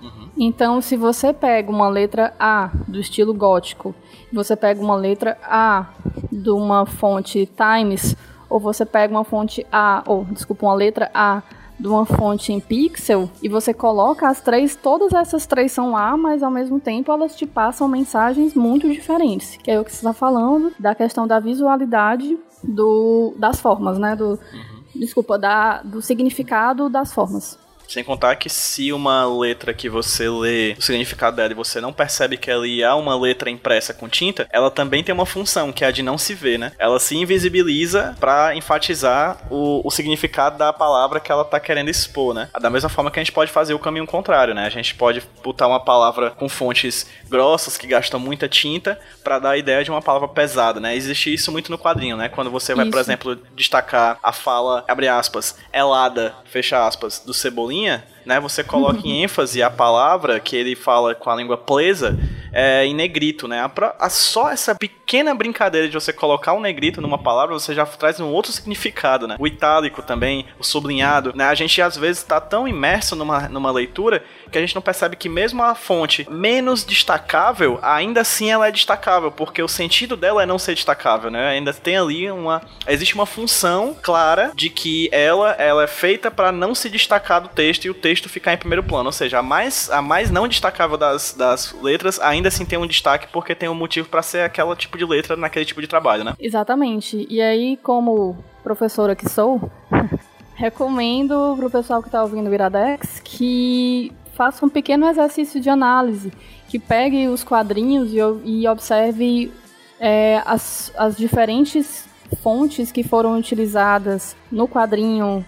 Uhum. 0.02 0.30
Então, 0.38 0.82
se 0.82 0.96
você 0.96 1.34
pega 1.34 1.70
uma 1.70 1.90
letra 1.90 2.34
A 2.40 2.72
do 2.88 3.00
estilo 3.00 3.34
gótico, 3.34 3.94
você 4.32 4.56
pega 4.56 4.82
uma 4.82 4.96
letra 4.96 5.38
A 5.44 5.88
de 6.32 6.50
uma 6.50 6.86
fonte 6.86 7.46
Times, 7.46 8.16
ou 8.50 8.60
você 8.60 8.86
pega 8.86 9.14
uma 9.14 9.24
fonte 9.24 9.66
A, 9.72 10.04
ou 10.08 10.26
desculpa, 10.26 10.66
uma 10.66 10.74
letra 10.74 11.12
A 11.14 11.44
de 11.82 11.88
uma 11.88 12.06
fonte 12.06 12.54
em 12.54 12.60
pixel 12.60 13.28
e 13.42 13.50
você 13.50 13.74
coloca 13.74 14.30
as 14.30 14.40
três, 14.40 14.76
todas 14.76 15.14
essas 15.14 15.48
três 15.48 15.72
são 15.72 15.98
A, 15.98 16.16
mas 16.16 16.44
ao 16.44 16.52
mesmo 16.52 16.80
tempo 16.80 17.12
elas 17.12 17.36
te 17.36 17.48
passam 17.48 17.88
mensagens 17.88 18.54
muito 18.54 18.88
diferentes. 18.88 19.58
Que 19.58 19.72
é 19.72 19.80
o 19.80 19.84
que 19.84 19.92
você 19.92 19.98
está 19.98 20.14
falando 20.14 20.72
da 20.80 20.94
questão 20.94 21.26
da 21.26 21.40
visualidade 21.40 22.38
do, 22.64 23.34
das 23.36 23.60
formas, 23.60 23.98
né? 23.98 24.16
Do, 24.16 24.30
uhum. 24.30 24.82
Desculpa, 24.96 25.40
da, 25.40 25.82
do 25.82 26.02
significado 26.02 26.88
das 26.88 27.12
formas. 27.14 27.58
Sem 27.92 28.06
contar 28.06 28.38
que 28.38 28.48
se 28.48 28.94
uma 28.94 29.26
letra 29.26 29.74
que 29.74 29.90
você 29.90 30.30
lê 30.30 30.76
o 30.80 30.82
significado 30.82 31.36
dela 31.36 31.52
e 31.52 31.54
você 31.56 31.82
não 31.82 31.92
percebe 31.92 32.38
que 32.38 32.50
ali 32.50 32.82
há 32.82 32.96
uma 32.96 33.20
letra 33.20 33.50
impressa 33.50 33.94
com 33.94 34.08
tinta, 34.08 34.48
ela 34.50 34.72
também 34.72 35.04
tem 35.04 35.14
uma 35.14 35.26
função, 35.26 35.74
que 35.74 35.84
é 35.84 35.88
a 35.88 35.92
de 35.92 36.02
não 36.02 36.18
se 36.18 36.34
ver, 36.34 36.58
né? 36.58 36.72
Ela 36.80 37.02
se 37.02 37.18
invisibiliza 37.18 38.16
para 38.18 38.56
enfatizar 38.56 39.46
o, 39.50 39.86
o 39.86 39.92
significado 39.92 40.58
da 40.58 40.72
palavra 40.72 41.20
que 41.20 41.30
ela 41.30 41.44
tá 41.44 41.60
querendo 41.60 41.90
expor, 41.90 42.34
né? 42.34 42.48
Da 42.62 42.70
mesma 42.70 42.88
forma 42.88 43.12
que 43.12 43.20
a 43.20 43.24
gente 43.24 43.34
pode 43.34 43.52
fazer 43.52 43.74
o 43.74 43.80
caminho 43.80 44.08
contrário, 44.08 44.54
né? 44.54 44.66
A 44.66 44.70
gente 44.70 44.96
pode 44.96 45.22
botar 45.44 45.68
uma 45.68 45.82
palavra 45.82 46.32
com 46.32 46.48
fontes 46.48 47.06
grossas 47.30 47.78
que 47.78 47.88
gastam 47.88 48.22
muita 48.22 48.48
tinta 48.48 48.98
para 49.22 49.38
dar 49.38 49.50
a 49.52 49.58
ideia 49.58 49.84
de 49.84 49.92
uma 49.92 50.02
palavra 50.02 50.30
pesada, 50.30 50.80
né? 50.80 50.96
Existe 50.96 51.34
isso 51.34 51.52
muito 51.52 51.70
no 51.70 51.78
quadrinho, 51.78 52.16
né? 52.16 52.30
Quando 52.30 52.50
você 52.50 52.74
vai, 52.74 52.86
isso. 52.86 52.92
por 52.92 53.02
exemplo, 53.02 53.36
destacar 53.54 54.18
a 54.24 54.32
fala, 54.32 54.86
abre 54.88 55.10
aspas, 55.10 55.58
helada, 55.74 56.34
fecha 56.46 56.88
aspas, 56.88 57.20
do 57.20 57.34
Cebolinha, 57.34 57.81
né? 58.26 58.40
Você 58.40 58.64
coloca 58.64 59.00
em 59.06 59.24
ênfase 59.24 59.62
a 59.62 59.70
palavra 59.70 60.40
que 60.40 60.56
ele 60.56 60.76
fala 60.76 61.16
com 61.16 61.30
a 61.30 61.36
língua 61.36 61.58
presa 61.58 62.18
é, 62.52 62.86
em 62.86 62.94
negrito, 62.94 63.48
né? 63.48 63.62
A, 63.62 63.72
a, 64.00 64.10
só 64.10 64.50
essa 64.52 64.76
pequena 64.76 65.34
brincadeira 65.34 65.88
de 65.88 65.94
você 65.94 66.12
colocar 66.12 66.54
um 66.54 66.60
negrito 66.60 67.02
numa 67.02 67.18
palavra, 67.18 67.54
você 67.54 67.74
já 67.74 67.86
traz 67.86 68.20
um 68.20 68.28
outro 68.28 68.52
significado, 68.52 69.28
né? 69.28 69.36
O 69.40 69.48
itálico 69.48 70.02
também, 70.02 70.46
o 70.60 70.64
sublinhado, 70.64 71.34
né? 71.36 71.46
A 71.46 71.56
gente 71.56 71.82
às 71.82 71.98
vezes 71.98 72.22
está 72.22 72.40
tão 72.40 72.68
imerso 72.68 73.16
numa, 73.16 73.48
numa 73.48 73.72
leitura 73.72 74.24
que 74.52 74.58
a 74.58 74.62
gente 74.62 74.76
não 74.76 74.82
percebe 74.82 75.16
que 75.16 75.30
mesmo 75.30 75.64
a 75.64 75.74
fonte 75.74 76.28
menos 76.30 76.84
destacável, 76.84 77.80
ainda 77.82 78.22
assim 78.22 78.52
ela 78.52 78.68
é 78.68 78.72
destacável, 78.72 79.32
porque 79.32 79.62
o 79.62 79.68
sentido 79.68 80.16
dela 80.16 80.44
é 80.44 80.46
não 80.46 80.60
ser 80.60 80.76
destacável, 80.76 81.32
né? 81.32 81.50
Ainda 81.50 81.74
tem 81.74 81.98
ali 81.98 82.30
uma 82.30 82.62
existe 82.88 83.16
uma 83.16 83.26
função 83.26 83.96
clara 84.02 84.52
de 84.54 84.70
que 84.70 85.10
ela 85.12 85.52
ela 85.52 85.84
é 85.84 85.88
feita 85.88 86.30
para 86.30 86.52
não 86.52 86.76
se 86.76 86.90
destacar 86.90 87.42
do 87.42 87.50
texto 87.50 87.86
e 87.86 87.90
o 87.90 87.94
texto 87.94 88.30
ficar 88.30 88.54
em 88.54 88.58
primeiro 88.58 88.84
plano, 88.84 89.06
ou 89.06 89.12
seja, 89.12 89.40
a 89.40 89.44
mais 89.44 89.90
a 89.90 90.02
mais 90.02 90.30
não 90.30 90.48
destacável 90.48 90.98
das, 90.98 91.34
das 91.34 91.74
letras 91.82 92.20
ainda 92.20 92.50
assim 92.50 92.66
tem 92.66 92.78
um 92.78 92.88
destaque 92.88 93.28
porque 93.32 93.56
tem 93.56 93.70
um 93.70 93.76
motivo 93.76 94.10
para 94.10 94.22
ser 94.22 94.42
aquela 94.42 94.76
tipo 94.76 94.98
de 94.98 95.06
letra 95.06 95.36
naquele 95.36 95.66
tipo 95.66 95.82
de 95.82 95.88
trabalho, 95.88 96.24
né? 96.24 96.34
Exatamente. 96.40 97.26
E 97.30 97.42
aí 97.42 97.78
como 97.82 98.38
professora 98.64 99.16
que 99.16 99.30
sou, 99.30 99.72
recomendo 100.56 101.56
pro 101.58 101.70
pessoal 101.70 102.04
que 102.04 102.10
tá 102.10 102.22
ouvindo 102.22 102.50
o 102.50 102.54
Iradex 102.54 103.20
que 103.24 104.12
faça 104.34 104.66
um 104.66 104.70
pequeno 104.70 105.08
exercício 105.08 105.60
de 105.60 105.70
análise, 105.70 106.32
que 106.68 106.80
pegue 106.80 107.28
os 107.28 107.44
quadrinhos 107.44 108.14
e, 108.14 108.18
e 108.46 108.68
observe 108.68 109.52
é, 110.00 110.42
as, 110.46 110.92
as 110.98 111.16
diferentes 111.16 112.08
fontes 112.42 112.92
que 112.92 113.04
foram 113.04 113.38
utilizadas 113.38 114.36
no 114.52 114.68
quadrinho, 114.68 115.46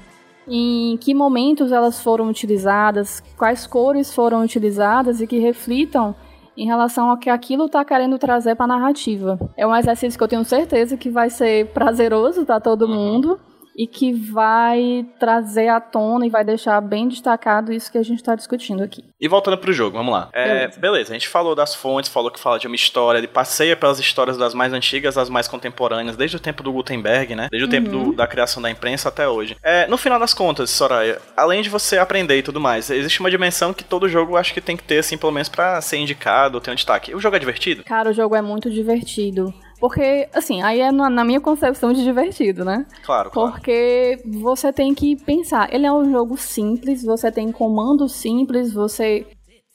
em 0.48 0.98
que 0.98 1.14
momentos 1.14 1.72
elas 1.72 2.02
foram 2.02 2.28
utilizadas, 2.28 3.24
quais 3.38 3.66
cores 3.66 4.14
foram 4.14 4.44
utilizadas 4.44 5.22
e 5.22 5.28
que 5.28 5.40
reflitam 5.40 6.14
em 6.56 6.68
relação 6.68 7.10
ao 7.10 7.18
que 7.18 7.30
aquilo 7.30 7.66
está 7.66 7.84
querendo 7.84 8.20
trazer 8.20 8.56
para 8.56 8.66
a 8.66 8.78
narrativa. 8.78 9.40
É 9.58 9.66
um 9.66 9.76
exercício 9.76 10.18
que 10.18 10.24
eu 10.24 10.28
tenho 10.28 10.46
certeza 10.46 10.98
que 10.98 11.10
vai 11.10 11.30
ser 11.30 11.68
prazeroso 11.68 12.46
para 12.46 12.60
todo 12.60 12.88
mundo 12.88 13.40
e 13.76 13.88
que 13.88 14.14
vai 14.14 15.06
trazer 15.20 15.68
à 15.68 15.80
tona 15.80 16.26
e 16.26 16.30
vai 16.30 16.44
deixar 16.44 16.80
bem 16.82 17.08
destacado 17.08 17.74
isso 17.74 17.92
que 17.92 17.98
a 17.98 18.04
gente 18.04 18.20
está 18.20 18.36
discutindo 18.36 18.84
aqui. 18.84 19.04
E 19.20 19.28
voltando 19.28 19.58
pro 19.58 19.74
jogo, 19.74 19.98
vamos 19.98 20.14
lá. 20.14 20.30
É, 20.34 20.48
beleza. 20.48 20.80
beleza. 20.80 21.12
a 21.12 21.14
gente 21.14 21.28
falou 21.28 21.56
das 21.56 21.74
fontes, 21.74 22.12
falou 22.12 22.30
que 22.30 22.40
fala 22.40 22.60
de 22.60 22.68
uma 22.68 22.76
história, 22.76 23.18
ele 23.18 23.28
passeia 23.28 23.76
pelas 23.76 24.00
histórias 24.00 24.38
das 24.38 24.54
mais 24.54 24.74
antigas 24.74 25.18
às 25.18 25.30
mais 25.30 25.48
contemporâneas, 25.48 26.16
desde 26.16 26.38
o 26.38 26.40
tempo 26.40 26.62
do 26.62 26.72
Gutenberg, 26.72 27.36
né? 27.36 27.48
Desde 27.50 27.66
o 27.66 27.68
uhum. 27.68 27.72
tempo 27.72 27.90
do, 27.90 28.14
da 28.14 28.28
criação 28.28 28.62
da 28.62 28.70
imprensa 28.70 29.10
até 29.10 29.28
hoje. 29.28 29.58
É, 29.64 29.88
no 29.88 29.98
final 29.98 30.20
das 30.20 30.34
contas, 30.34 30.70
Soraya, 30.70 31.20
além 31.36 31.62
de 31.62 31.70
você 31.70 31.98
aprender 31.98 32.38
e 32.38 32.44
tudo 32.44 32.60
mais, 32.60 32.90
existe 32.90 33.20
uma 33.20 33.32
dimensão 33.32 33.74
que 33.74 33.84
todo 33.84 34.10
jogo 34.10 34.38
acho 34.38 34.54
que 34.54 34.62
tem 34.62 34.78
que 34.78 34.84
ter, 34.84 35.00
assim, 35.00 35.18
pelo 35.18 35.32
menos 35.32 35.50
pra 35.50 35.80
ser 35.82 35.98
indicado, 35.98 36.62
ter 36.62 36.72
um 36.72 36.76
destaque. 36.76 37.16
O 37.16 37.20
jogo 37.20 37.36
é 37.36 37.40
divertido? 37.40 37.84
Cara, 37.84 38.10
o 38.10 38.14
jogo 38.14 38.36
é 38.36 38.42
muito 38.42 38.70
divertido. 38.70 39.54
Porque, 39.84 40.30
assim, 40.34 40.62
aí 40.62 40.80
é 40.80 40.94
na 40.94 41.26
minha 41.26 41.42
concepção 41.42 41.92
de 41.92 42.06
divertido, 42.06 42.64
né? 42.64 42.86
Claro, 43.06 43.30
claro. 43.30 43.52
Porque 43.52 44.18
você 44.26 44.72
tem 44.72 44.96
que 44.96 45.18
pensar. 45.18 45.74
Ele 45.74 45.86
é 45.86 45.92
um 45.92 46.10
jogo 46.10 46.38
simples, 46.38 47.04
você 47.04 47.30
tem 47.30 47.52
comandos 47.52 48.14
simples, 48.14 48.72
você 48.72 49.28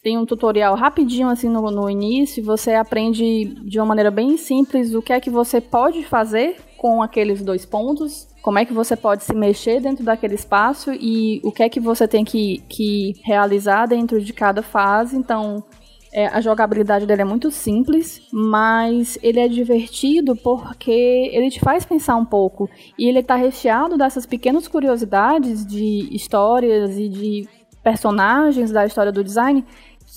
tem 0.03 0.17
um 0.17 0.25
tutorial 0.25 0.75
rapidinho 0.77 1.29
assim 1.29 1.51
no, 1.51 1.71
no 1.71 1.91
início, 1.91 2.43
você 2.43 2.73
aprende 2.73 3.45
de 3.67 3.79
uma 3.79 3.85
maneira 3.85 4.11
bem 4.11 4.39
simples 4.39 4.95
o 4.95 5.03
que 5.03 5.13
é 5.13 5.21
que 5.21 5.29
você 5.29 5.61
pode 5.61 6.03
fazer 6.07 6.57
com 6.79 7.03
aqueles 7.03 7.43
dois 7.43 7.67
pontos, 7.67 8.29
como 8.41 8.59
é 8.59 8.65
que 8.65 8.73
você 8.73 8.97
pode 8.97 9.25
se 9.25 9.35
mexer 9.35 9.79
dentro 9.79 10.03
daquele 10.03 10.37
espaço 10.37 10.91
e 10.91 11.39
o 11.45 11.53
que 11.53 11.63
é 11.63 11.69
que 11.69 11.81
você 11.81 12.09
tem 12.09 12.25
que, 12.25 12.65
que 12.67 13.13
realizar 13.23 13.85
dentro 13.85 14.19
de 14.19 14.33
cada 14.33 14.63
fase. 14.63 15.19
Então, 15.19 15.63
é, 16.13 16.27
a 16.27 16.41
jogabilidade 16.41 17.07
dele 17.07 17.23
é 17.23 17.25
muito 17.25 17.51
simples, 17.51 18.23
mas 18.33 19.19
ele 19.23 19.41
é 19.41 19.49
divertido 19.49 20.35
porque 20.37 20.91
ele 20.91 21.51
te 21.51 21.61
faz 21.61 21.85
pensar 21.85 22.17
um 22.17 22.25
pouco. 22.25 22.69
E 22.99 23.09
ele 23.09 23.21
está 23.21 23.35
recheado 23.35 23.97
dessas 23.97 24.25
pequenas 24.25 24.67
curiosidades 24.67 25.67
de 25.67 26.09
histórias 26.15 26.97
e 26.97 27.09
de 27.09 27.49
personagens 27.83 28.71
da 28.71 28.85
história 28.85 29.13
do 29.13 29.25
design 29.25 29.65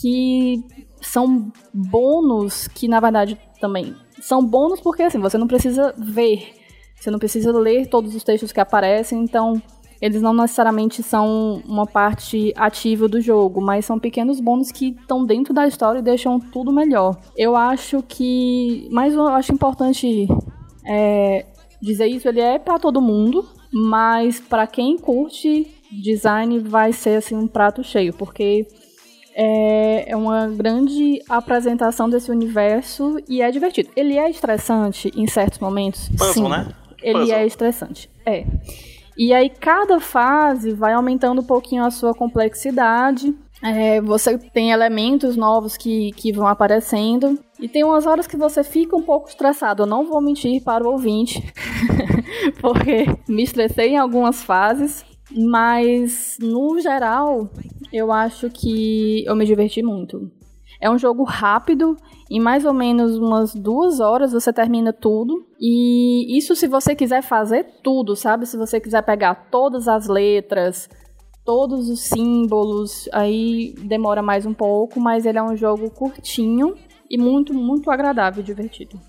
que 0.02 0.64
são 1.02 1.52
bônus 1.74 2.68
que, 2.68 2.88
na 2.88 3.00
verdade, 3.00 3.38
também 3.60 3.96
são 4.22 4.46
bônus 4.46 4.80
porque 4.80 5.04
assim, 5.04 5.20
você 5.20 5.38
não 5.38 5.48
precisa 5.48 5.94
ver, 5.98 6.54
você 6.96 7.10
não 7.10 7.20
precisa 7.20 7.52
ler 7.52 7.88
todos 7.88 8.14
os 8.14 8.24
textos 8.24 8.52
que 8.52 8.60
aparecem, 8.60 9.20
então 9.20 9.62
eles 10.02 10.22
não 10.22 10.34
necessariamente 10.34 11.04
são 11.04 11.62
uma 11.68 11.86
parte 11.86 12.52
ativa 12.58 13.08
do 13.08 13.22
jogo, 13.22 13.62
mas 13.62 13.86
são 13.86 14.00
pequenos 14.00 14.40
bônus 14.40 14.72
que 14.72 14.98
estão 15.00 15.24
dentro 15.24 15.54
da 15.54 15.68
história 15.68 16.00
e 16.00 16.02
deixam 16.02 16.40
tudo 16.40 16.72
melhor. 16.72 17.16
Eu 17.38 17.56
acho 17.56 18.02
que, 18.08 18.90
mas 18.92 19.14
eu 19.14 19.28
acho 19.28 19.54
importante 19.54 20.28
é, 20.86 21.46
dizer 21.80 22.08
isso, 22.08 22.28
ele 22.28 22.42
é 22.42 22.58
para 22.58 22.80
todo 22.80 23.00
mundo, 23.00 23.48
mas 23.72 24.40
para 24.40 24.66
quem 24.66 24.98
curte 24.98 25.68
design 25.92 26.58
vai 26.60 26.92
ser 26.92 27.18
assim 27.18 27.36
um 27.36 27.48
prato 27.48 27.84
cheio, 27.84 28.14
porque 28.14 28.66
é, 29.36 30.12
é 30.12 30.16
uma 30.16 30.48
grande 30.48 31.22
apresentação 31.30 32.10
desse 32.10 32.32
universo 32.32 33.18
e 33.28 33.42
é 33.42 33.52
divertido. 33.52 33.90
Ele 33.96 34.18
é 34.18 34.30
estressante 34.30 35.12
em 35.16 35.28
certos 35.28 35.60
momentos, 35.60 36.10
Puzzle, 36.10 36.34
sim. 36.34 36.50
Né? 36.50 36.74
Ele 37.04 37.32
é 37.32 37.46
estressante, 37.46 38.10
é. 38.26 38.46
E 39.24 39.36
aí 39.36 39.52
cada 39.52 40.00
fase 40.00 40.74
vai 40.74 40.94
aumentando 40.94 41.42
um 41.42 41.46
pouquinho 41.46 41.86
a 41.86 41.92
sua 41.92 42.12
complexidade. 42.12 43.32
É, 43.62 44.02
você 44.02 44.36
tem 44.36 44.72
elementos 44.72 45.38
novos 45.38 45.78
que, 45.78 46.12
que 46.14 46.32
vão 46.32 46.48
aparecendo. 46.48 47.38
E 47.60 47.70
tem 47.70 47.84
umas 47.84 48.08
horas 48.08 48.26
que 48.26 48.36
você 48.36 48.64
fica 48.64 48.96
um 48.96 49.04
pouco 49.04 49.30
estressado. 49.30 49.84
Eu 49.84 49.86
não 49.86 50.08
vou 50.08 50.20
mentir 50.24 50.64
para 50.64 50.84
o 50.84 50.94
ouvinte, 50.94 51.40
porque 52.60 53.06
me 53.30 53.44
estressei 53.44 53.90
em 53.90 53.98
algumas 54.00 54.42
fases. 54.42 55.06
Mas, 55.32 56.38
no 56.42 56.80
geral, 56.80 57.48
eu 57.94 58.12
acho 58.12 58.50
que 58.50 59.24
eu 59.28 59.36
me 59.36 59.46
diverti 59.46 59.84
muito. 59.84 60.32
É 60.82 60.90
um 60.90 60.98
jogo 60.98 61.24
rápido, 61.24 61.96
em 62.30 62.40
mais 62.40 62.66
ou 62.66 62.74
menos 62.74 63.18
umas 63.18 63.54
duas 63.54 64.00
horas 64.00 64.34
você 64.34 64.52
termina 64.52 64.92
tudo. 64.92 65.46
E 65.60 66.36
isso 66.36 66.56
se 66.56 66.68
você 66.68 66.96
quiser 66.96 67.22
fazer 67.22 67.82
tudo, 67.84 68.16
sabe? 68.16 68.48
Se 68.48 68.58
você 68.58 68.80
quiser 68.80 69.04
pegar 69.04 69.50
todas 69.52 69.88
as 69.88 70.08
letras, 70.08 70.90
todos 71.46 71.88
os 71.88 72.02
símbolos, 72.02 73.08
aí 73.14 73.76
demora 73.84 74.24
mais 74.24 74.46
um 74.46 74.54
pouco, 74.54 75.00
mas 75.00 75.26
ele 75.26 75.38
é 75.38 75.44
um 75.44 75.56
jogo 75.56 75.92
curtinho 75.92 76.74
e 77.10 77.18
muito, 77.18 77.54
muito 77.54 77.92
agradável 77.92 78.42
e 78.42 78.46
divertido. 78.46 79.00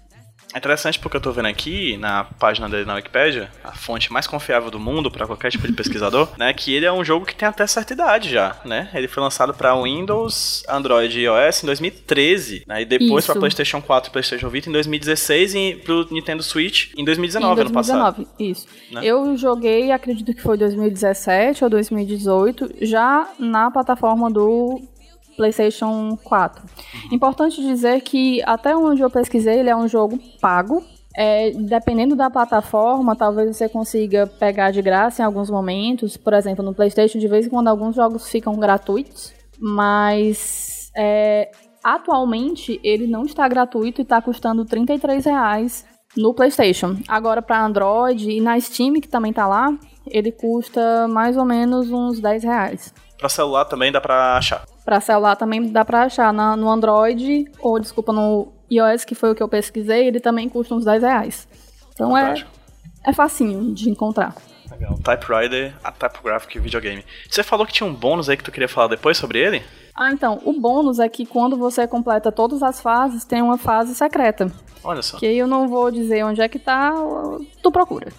É 0.54 0.58
interessante 0.58 0.98
porque 0.98 1.16
eu 1.16 1.20
tô 1.20 1.32
vendo 1.32 1.46
aqui 1.46 1.96
na 1.96 2.24
página 2.24 2.68
dele 2.68 2.84
na 2.84 2.94
Wikipedia, 2.94 3.50
a 3.64 3.72
fonte 3.72 4.12
mais 4.12 4.26
confiável 4.26 4.70
do 4.70 4.78
mundo 4.78 5.10
para 5.10 5.26
qualquer 5.26 5.50
tipo 5.50 5.66
de 5.66 5.72
pesquisador, 5.72 6.28
né, 6.38 6.52
que 6.52 6.74
ele 6.74 6.84
é 6.84 6.92
um 6.92 7.04
jogo 7.04 7.24
que 7.24 7.34
tem 7.34 7.48
até 7.48 7.66
certa 7.66 7.92
idade 7.92 8.30
já, 8.30 8.56
né? 8.64 8.90
Ele 8.94 9.08
foi 9.08 9.22
lançado 9.22 9.54
para 9.54 9.74
Windows, 9.80 10.62
Android 10.68 11.18
e 11.18 11.24
iOS 11.24 11.62
em 11.62 11.66
2013, 11.66 12.64
né, 12.66 12.82
e 12.82 12.84
depois 12.84 13.24
para 13.24 13.36
PlayStation 13.36 13.80
4 13.80 14.10
e 14.10 14.12
PlayStation 14.12 14.48
Vita 14.48 14.68
em 14.68 14.72
2016 14.72 15.54
e 15.54 15.80
pro 15.84 16.06
Nintendo 16.10 16.42
Switch 16.42 16.92
em 16.96 17.04
2019, 17.04 17.52
em 17.52 17.56
2019 17.56 17.60
ano 17.60 17.72
passado. 17.72 18.28
Isso. 18.38 18.66
Né? 18.90 19.00
Eu 19.04 19.36
joguei, 19.36 19.90
acredito 19.90 20.34
que 20.34 20.42
foi 20.42 20.58
2017 20.58 21.64
ou 21.64 21.70
2018, 21.70 22.74
já 22.82 23.28
na 23.38 23.70
plataforma 23.70 24.30
do 24.30 24.82
PlayStation 25.36 26.16
4. 26.22 26.62
Importante 27.10 27.60
dizer 27.60 28.00
que 28.00 28.42
até 28.44 28.76
onde 28.76 29.02
eu 29.02 29.10
pesquisei, 29.10 29.58
ele 29.58 29.70
é 29.70 29.76
um 29.76 29.88
jogo 29.88 30.18
pago. 30.40 30.82
É, 31.14 31.50
dependendo 31.50 32.16
da 32.16 32.30
plataforma, 32.30 33.14
talvez 33.14 33.54
você 33.54 33.68
consiga 33.68 34.26
pegar 34.26 34.70
de 34.70 34.80
graça 34.80 35.20
em 35.20 35.24
alguns 35.24 35.50
momentos. 35.50 36.16
Por 36.16 36.32
exemplo, 36.32 36.64
no 36.64 36.74
PlayStation, 36.74 37.18
de 37.18 37.28
vez 37.28 37.46
em 37.46 37.50
quando 37.50 37.68
alguns 37.68 37.94
jogos 37.94 38.28
ficam 38.30 38.54
gratuitos, 38.54 39.32
mas 39.60 40.90
é, 40.96 41.50
atualmente 41.84 42.80
ele 42.82 43.06
não 43.06 43.24
está 43.24 43.46
gratuito 43.46 44.00
e 44.00 44.02
está 44.02 44.22
custando 44.22 44.62
R$ 44.62 45.20
reais 45.24 45.84
no 46.16 46.34
PlayStation. 46.34 46.96
Agora 47.08 47.42
para 47.42 47.64
Android 47.64 48.30
e 48.30 48.40
na 48.40 48.58
Steam, 48.60 48.94
que 48.94 49.08
também 49.08 49.30
está 49.30 49.46
lá, 49.46 49.76
ele 50.06 50.32
custa 50.32 51.08
mais 51.08 51.36
ou 51.36 51.44
menos 51.44 51.90
uns 51.90 52.20
10 52.20 52.44
reais. 52.44 52.94
Para 53.18 53.28
celular 53.28 53.64
também 53.64 53.92
dá 53.92 54.00
para 54.00 54.36
achar. 54.36 54.64
Para 54.84 55.00
celular 55.00 55.36
também 55.36 55.70
dá 55.70 55.84
para 55.84 56.02
achar 56.02 56.32
na, 56.32 56.56
no 56.56 56.68
Android, 56.68 57.44
ou 57.60 57.78
desculpa, 57.78 58.12
no 58.12 58.52
iOS, 58.70 59.04
que 59.04 59.14
foi 59.14 59.30
o 59.30 59.34
que 59.34 59.42
eu 59.42 59.48
pesquisei, 59.48 60.06
ele 60.06 60.18
também 60.18 60.48
custa 60.48 60.74
uns 60.74 60.84
10 60.84 61.02
reais. 61.02 61.48
Então 61.94 62.16
é, 62.16 62.44
é 63.04 63.12
facinho 63.12 63.72
de 63.74 63.88
encontrar. 63.88 64.34
Legal. 64.70 64.98
Typewriter, 64.98 65.74
a 65.84 65.92
Typographic 65.92 66.58
Videogame. 66.58 67.04
Você 67.28 67.42
falou 67.42 67.66
que 67.66 67.72
tinha 67.72 67.86
um 67.86 67.94
bônus 67.94 68.28
aí 68.28 68.36
que 68.36 68.44
tu 68.44 68.50
queria 68.50 68.68
falar 68.68 68.88
depois 68.88 69.16
sobre 69.16 69.38
ele? 69.38 69.62
Ah, 69.94 70.10
então, 70.10 70.40
o 70.44 70.58
bônus 70.58 70.98
é 70.98 71.08
que 71.08 71.26
quando 71.26 71.56
você 71.56 71.86
completa 71.86 72.32
todas 72.32 72.62
as 72.62 72.80
fases, 72.80 73.24
tem 73.24 73.42
uma 73.42 73.58
fase 73.58 73.94
secreta. 73.94 74.50
Olha 74.82 75.02
só. 75.02 75.18
Que 75.18 75.26
eu 75.26 75.46
não 75.46 75.68
vou 75.68 75.90
dizer 75.90 76.24
onde 76.24 76.40
é 76.40 76.48
que 76.48 76.58
tá, 76.58 76.92
tu 77.62 77.70
procura. 77.70 78.10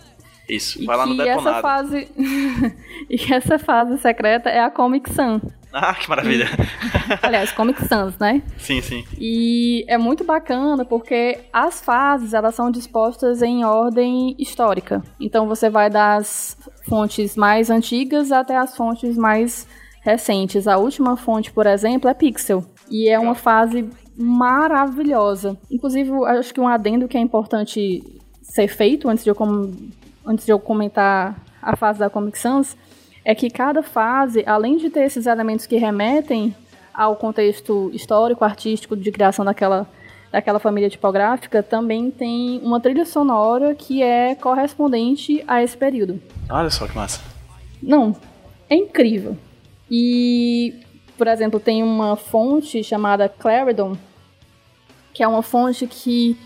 Isso, 0.48 0.82
e 0.82 0.86
vai 0.86 0.96
lá 0.96 1.06
no 1.06 1.18
detonado. 1.18 1.50
Essa 1.50 1.62
fase... 1.62 2.12
e 3.10 3.34
essa 3.34 3.58
fase 3.58 3.98
secreta 3.98 4.50
é 4.50 4.60
a 4.60 4.70
Comic 4.70 5.12
Sun. 5.12 5.42
Ah, 5.74 5.96
que 5.96 6.08
maravilha. 6.08 6.46
Aliás, 7.20 7.52
Comic 7.52 7.84
Sans, 7.88 8.16
né? 8.20 8.44
Sim, 8.60 8.80
sim. 8.80 9.04
E 9.18 9.84
é 9.88 9.98
muito 9.98 10.24
bacana 10.24 10.86
porque 10.86 11.40
as 11.52 11.82
fases, 11.82 12.36
elas 12.36 12.54
são 12.54 12.70
dispostas 12.70 13.42
em 13.42 13.66
ordem 13.66 14.36
histórica. 14.38 15.02
Então 15.20 15.48
você 15.48 15.72
vai 15.72 15.90
das 15.90 16.56
fontes 16.88 17.36
mais 17.36 17.72
antigas 17.72 18.32
até 18.32 18.56
as 18.56 18.78
fontes 18.78 19.18
mais 19.18 19.68
recentes. 20.02 20.68
A 20.68 20.78
última 20.78 21.18
fonte, 21.18 21.52
por 21.52 21.66
exemplo, 21.66 22.08
é 22.08 22.14
Pixel. 22.14 22.64
E 22.88 23.10
é 23.10 23.18
uma 23.18 23.34
fase 23.34 23.90
maravilhosa. 24.16 25.58
Inclusive, 25.72 26.12
acho 26.26 26.54
que 26.54 26.62
um 26.62 26.68
adendo 26.68 27.08
que 27.08 27.18
é 27.18 27.20
importante 27.20 28.04
ser 28.44 28.68
feito 28.68 29.10
antes 29.10 29.24
de 29.24 29.32
eu, 29.32 29.36
com... 29.36 29.74
antes 30.24 30.46
de 30.46 30.52
eu 30.52 30.60
comentar 30.60 31.36
a 31.60 31.76
fase 31.76 31.98
da 31.98 32.12
Comic 32.12 32.38
Sans 32.38 32.78
é 33.26 33.34
que 33.34 33.50
cada 33.50 33.82
fase, 33.82 34.44
além 34.46 34.78
de 34.78 34.90
ter 34.90 35.02
esses 35.02 35.26
elementos 35.26 35.66
que 35.66 35.78
remetem 35.78 36.56
ao 36.94 37.16
contexto 37.16 37.90
histórico, 37.94 38.44
artístico 38.44 38.96
de 38.96 39.12
criação 39.12 39.46
daquela, 39.46 39.88
daquela 40.32 40.60
família 40.60 40.90
tipográfica, 40.90 41.64
também 41.64 42.12
tem 42.12 42.60
uma 42.64 42.80
trilha 42.80 43.06
sonora 43.06 43.74
que 43.74 44.04
é 44.04 44.36
correspondente 44.36 45.44
a 45.48 45.64
esse 45.64 45.76
período. 45.76 46.22
Olha 46.50 46.70
só 46.70 46.88
que 46.88 46.96
massa. 46.96 47.22
Não, 47.82 48.16
é 48.70 48.76
incrível. 48.76 49.38
E, 49.90 50.74
por 51.18 51.28
exemplo, 51.28 51.60
tem 51.60 51.82
uma 51.82 52.16
fonte 52.16 52.84
chamada 52.84 53.30
Claridon, 53.30 53.96
que 55.14 55.24
é 55.24 55.28
uma 55.28 55.42
fonte 55.42 55.88
que 55.88 56.38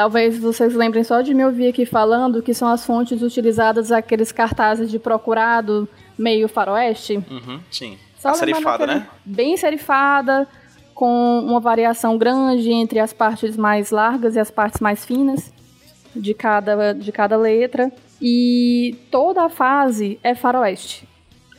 Talvez 0.00 0.38
vocês 0.38 0.74
lembrem 0.74 1.04
só 1.04 1.20
de 1.20 1.34
me 1.34 1.44
ouvir 1.44 1.68
aqui 1.68 1.84
falando 1.84 2.40
que 2.40 2.54
são 2.54 2.68
as 2.68 2.86
fontes 2.86 3.20
utilizadas 3.20 3.92
aqueles 3.92 4.32
cartazes 4.32 4.90
de 4.90 4.98
procurado 4.98 5.86
meio 6.20 6.48
faroeste. 6.48 7.16
Uhum, 7.16 7.60
sim. 7.70 7.98
Só 8.18 8.34
serifada, 8.34 8.86
né? 8.86 9.08
Bem 9.24 9.56
serifada, 9.56 10.46
com 10.94 11.40
uma 11.40 11.58
variação 11.58 12.18
grande 12.18 12.70
entre 12.70 13.00
as 13.00 13.12
partes 13.12 13.56
mais 13.56 13.90
largas 13.90 14.36
e 14.36 14.38
as 14.38 14.50
partes 14.50 14.80
mais 14.80 15.04
finas 15.04 15.50
de 16.14 16.34
cada, 16.34 16.92
de 16.92 17.10
cada 17.10 17.36
letra. 17.36 17.90
E 18.20 18.98
toda 19.10 19.44
a 19.44 19.48
fase 19.48 20.20
é 20.22 20.34
faroeste. 20.34 21.08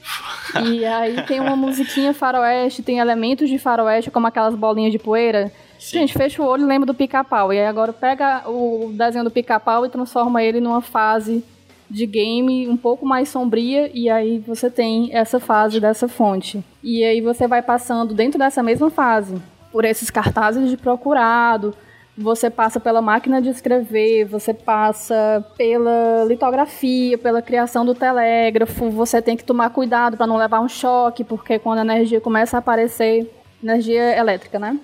e 0.64 0.86
aí 0.86 1.24
tem 1.24 1.40
uma 1.40 1.56
musiquinha 1.56 2.14
faroeste, 2.14 2.84
tem 2.84 3.00
elementos 3.00 3.50
de 3.50 3.58
faroeste, 3.58 4.12
como 4.12 4.28
aquelas 4.28 4.54
bolinhas 4.54 4.92
de 4.92 5.00
poeira. 5.00 5.52
Sim. 5.80 6.00
Gente, 6.00 6.14
fecha 6.14 6.40
o 6.40 6.46
olho 6.46 6.64
e 6.64 6.68
lembra 6.68 6.86
do 6.86 6.94
pica-pau. 6.94 7.52
E 7.52 7.58
aí 7.58 7.66
agora 7.66 7.92
pega 7.92 8.48
o 8.48 8.92
desenho 8.94 9.24
do 9.24 9.32
pica-pau 9.32 9.84
e 9.88 9.90
transforma 9.90 10.44
ele 10.44 10.62
numa 10.62 10.82
fase 10.82 11.44
de 11.92 12.06
game 12.06 12.68
um 12.70 12.78
pouco 12.78 13.06
mais 13.06 13.28
sombria 13.28 13.92
e 13.94 14.10
aí 14.10 14.40
você 14.40 14.70
tem 14.70 15.10
essa 15.14 15.40
fase 15.40 15.80
dessa 15.80 16.08
fonte. 16.08 16.64
E 16.82 17.04
aí 17.04 17.20
você 17.20 17.48
vai 17.48 17.62
passando 17.62 18.14
dentro 18.14 18.40
dessa 18.40 18.64
mesma 18.64 18.90
fase 18.90 19.36
por 19.72 19.84
esses 19.84 20.10
cartazes 20.10 20.70
de 20.70 20.78
procurado, 20.78 21.74
você 22.18 22.50
passa 22.50 22.80
pela 22.80 23.02
máquina 23.02 23.42
de 23.42 23.50
escrever, 23.50 24.26
você 24.26 24.54
passa 24.54 25.46
pela 25.58 26.26
litografia, 26.26 27.18
pela 27.18 27.42
criação 27.42 27.86
do 27.86 27.96
telégrafo, 27.96 28.90
você 28.90 29.22
tem 29.22 29.38
que 29.38 29.44
tomar 29.44 29.70
cuidado 29.70 30.18
para 30.18 30.28
não 30.28 30.38
levar 30.38 30.60
um 30.60 30.68
choque, 30.68 31.24
porque 31.24 31.58
quando 31.60 31.80
a 31.80 31.82
energia 31.82 32.20
começa 32.20 32.58
a 32.58 32.60
aparecer, 32.60 33.30
energia 33.64 34.18
elétrica, 34.18 34.60
né? 34.60 34.78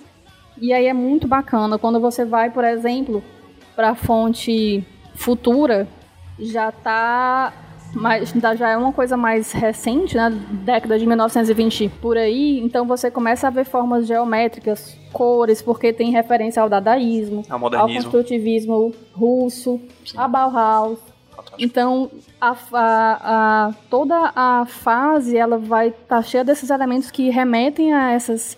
E 0.59 0.73
aí 0.73 0.87
é 0.87 0.93
muito 0.93 1.27
bacana 1.27 1.77
quando 1.77 1.99
você 1.99 2.25
vai, 2.25 2.49
por 2.49 2.63
exemplo, 2.63 3.23
para 3.75 3.89
a 3.89 3.95
fonte 3.95 4.83
futura, 5.15 5.87
já 6.39 6.71
tá 6.71 7.53
mas 7.93 8.33
já 8.57 8.69
é 8.69 8.77
uma 8.77 8.91
coisa 8.91 9.15
mais 9.15 9.51
recente, 9.51 10.15
né, 10.15 10.29
década 10.63 10.99
de 10.99 11.05
1920 11.05 11.89
por 12.01 12.17
aí, 12.17 12.59
então 12.59 12.85
você 12.85 13.09
começa 13.09 13.47
a 13.47 13.49
ver 13.49 13.65
formas 13.65 14.05
geométricas, 14.05 14.97
cores, 15.11 15.61
porque 15.61 15.93
tem 15.93 16.11
referência 16.11 16.61
ao 16.61 16.69
dadaísmo, 16.69 17.43
ao, 17.49 17.75
ao 17.75 17.87
construtivismo 17.87 18.93
russo, 19.13 19.79
Sim. 20.05 20.17
a 20.17 20.27
Bauhaus. 20.27 20.99
Então, 21.57 22.11
a, 22.39 22.51
a, 22.51 23.67
a, 23.67 23.73
toda 23.89 24.31
a 24.35 24.65
fase 24.65 25.37
ela 25.37 25.57
vai 25.57 25.87
estar 25.87 26.17
tá 26.17 26.21
cheia 26.21 26.43
desses 26.43 26.69
elementos 26.69 27.09
que 27.09 27.29
remetem 27.29 27.93
a 27.93 28.11
essas 28.11 28.57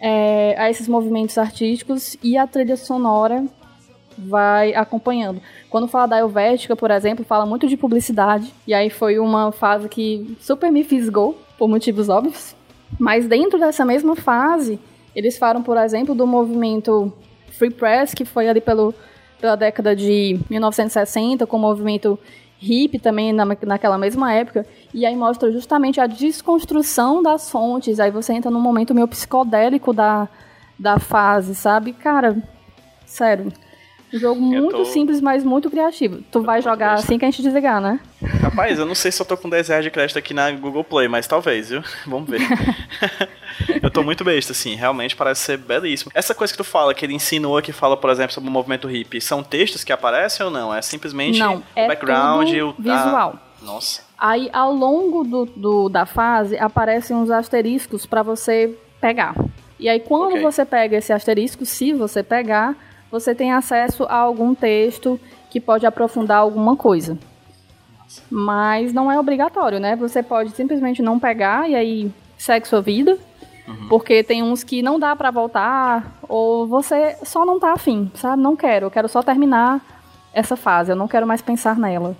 é, 0.00 0.54
a 0.56 0.70
esses 0.70 0.86
movimentos 0.86 1.36
artísticos 1.38 2.16
e 2.22 2.36
a 2.36 2.46
trilha 2.46 2.76
sonora 2.76 3.44
vai 4.18 4.74
acompanhando. 4.74 5.40
Quando 5.70 5.88
fala 5.88 6.06
da 6.06 6.18
Helvética, 6.18 6.74
por 6.74 6.90
exemplo, 6.90 7.24
fala 7.24 7.46
muito 7.46 7.66
de 7.66 7.76
publicidade, 7.76 8.52
e 8.66 8.74
aí 8.74 8.90
foi 8.90 9.18
uma 9.18 9.52
fase 9.52 9.88
que 9.88 10.36
super 10.40 10.70
me 10.70 10.84
fisgou, 10.84 11.38
por 11.58 11.68
motivos 11.68 12.08
óbvios. 12.08 12.54
Mas 12.98 13.26
dentro 13.26 13.58
dessa 13.58 13.84
mesma 13.84 14.16
fase, 14.16 14.78
eles 15.14 15.36
falam, 15.36 15.62
por 15.62 15.76
exemplo, 15.76 16.14
do 16.14 16.26
movimento 16.26 17.12
Free 17.50 17.70
Press, 17.70 18.14
que 18.14 18.24
foi 18.24 18.48
ali 18.48 18.60
pelo, 18.60 18.94
pela 19.40 19.56
década 19.56 19.94
de 19.94 20.38
1960, 20.48 21.46
com 21.46 21.56
o 21.56 21.60
movimento 21.60 22.18
hip 22.60 22.98
também 22.98 23.32
na, 23.32 23.44
naquela 23.44 23.98
mesma 23.98 24.32
época, 24.32 24.66
e 24.92 25.04
aí 25.06 25.14
mostra 25.14 25.52
justamente 25.52 26.00
a 26.00 26.06
desconstrução 26.06 27.22
das 27.22 27.50
fontes, 27.50 28.00
aí 28.00 28.10
você 28.10 28.32
entra 28.32 28.50
num 28.50 28.60
momento 28.60 28.94
meio 28.94 29.06
psicodélico 29.06 29.92
da, 29.92 30.28
da 30.78 30.98
fase, 30.98 31.54
sabe? 31.54 31.92
Cara, 31.92 32.36
sério, 33.06 33.52
um 34.12 34.18
jogo 34.18 34.40
muito 34.40 34.76
tô... 34.76 34.84
simples, 34.84 35.20
mas 35.20 35.44
muito 35.44 35.70
criativo. 35.70 36.22
Tu 36.30 36.42
vai 36.42 36.62
jogar 36.62 36.94
assim 36.94 37.18
que 37.18 37.24
a 37.24 37.30
gente 37.30 37.42
desligar, 37.42 37.80
né? 37.80 38.00
Rapaz, 38.40 38.78
eu 38.78 38.86
não 38.86 38.94
sei 38.94 39.12
se 39.12 39.20
eu 39.20 39.26
tô 39.26 39.36
com 39.36 39.48
10 39.48 39.68
reais 39.68 39.84
de 39.84 39.90
crédito 39.90 40.18
aqui 40.18 40.32
na 40.32 40.50
Google 40.50 40.84
Play, 40.84 41.08
mas 41.08 41.26
talvez, 41.26 41.68
viu? 41.68 41.82
Vamos 42.06 42.28
ver. 42.28 42.40
eu 43.82 43.90
tô 43.90 44.02
muito 44.02 44.24
besta, 44.24 44.52
assim, 44.52 44.74
realmente 44.74 45.14
parece 45.14 45.42
ser 45.42 45.58
belíssimo. 45.58 46.10
Essa 46.14 46.34
coisa 46.34 46.52
que 46.52 46.56
tu 46.56 46.64
fala, 46.64 46.94
que 46.94 47.04
ele 47.04 47.14
insinua 47.14 47.60
que 47.60 47.72
fala, 47.72 47.96
por 47.96 48.10
exemplo, 48.10 48.32
sobre 48.32 48.48
o 48.48 48.52
movimento 48.52 48.88
hippie, 48.88 49.20
são 49.20 49.42
textos 49.42 49.84
que 49.84 49.92
aparecem 49.92 50.44
ou 50.44 50.50
não? 50.50 50.74
É 50.74 50.80
simplesmente 50.80 51.38
não, 51.38 51.62
é 51.76 51.84
o 51.84 51.88
background 51.88 52.48
e 52.48 52.62
o 52.62 52.72
visual. 52.78 53.34
Ah, 53.36 53.64
nossa. 53.64 54.02
Aí, 54.18 54.48
ao 54.52 54.72
longo 54.72 55.22
do, 55.22 55.44
do 55.44 55.88
da 55.88 56.06
fase, 56.06 56.56
aparecem 56.58 57.14
uns 57.14 57.30
asteriscos 57.30 58.06
para 58.06 58.22
você 58.22 58.76
pegar. 59.00 59.34
E 59.78 59.88
aí, 59.88 60.00
quando 60.00 60.32
okay. 60.32 60.42
você 60.42 60.64
pega 60.64 60.96
esse 60.96 61.12
asterisco, 61.12 61.64
se 61.64 61.92
você 61.92 62.22
pegar, 62.22 62.76
você 63.10 63.34
tem 63.34 63.52
acesso 63.52 64.04
a 64.04 64.16
algum 64.16 64.54
texto 64.54 65.18
que 65.50 65.60
pode 65.60 65.86
aprofundar 65.86 66.38
alguma 66.38 66.76
coisa. 66.76 67.18
Mas 68.30 68.92
não 68.92 69.10
é 69.10 69.18
obrigatório, 69.18 69.80
né? 69.80 69.96
Você 69.96 70.22
pode 70.22 70.50
simplesmente 70.50 71.02
não 71.02 71.18
pegar 71.18 71.68
e 71.68 71.74
aí 71.74 72.12
segue 72.36 72.68
sua 72.68 72.80
vida. 72.80 73.18
Uhum. 73.66 73.88
Porque 73.88 74.22
tem 74.22 74.42
uns 74.42 74.64
que 74.64 74.80
não 74.80 74.98
dá 74.98 75.14
para 75.14 75.30
voltar, 75.30 76.18
ou 76.26 76.66
você 76.66 77.18
só 77.22 77.44
não 77.44 77.60
tá 77.60 77.72
afim, 77.72 78.10
sabe? 78.14 78.42
Não 78.42 78.56
quero, 78.56 78.86
eu 78.86 78.90
quero 78.90 79.08
só 79.08 79.22
terminar 79.22 79.80
essa 80.32 80.56
fase, 80.56 80.92
eu 80.92 80.96
não 80.96 81.06
quero 81.06 81.26
mais 81.26 81.42
pensar 81.42 81.76
nela. 81.76 82.16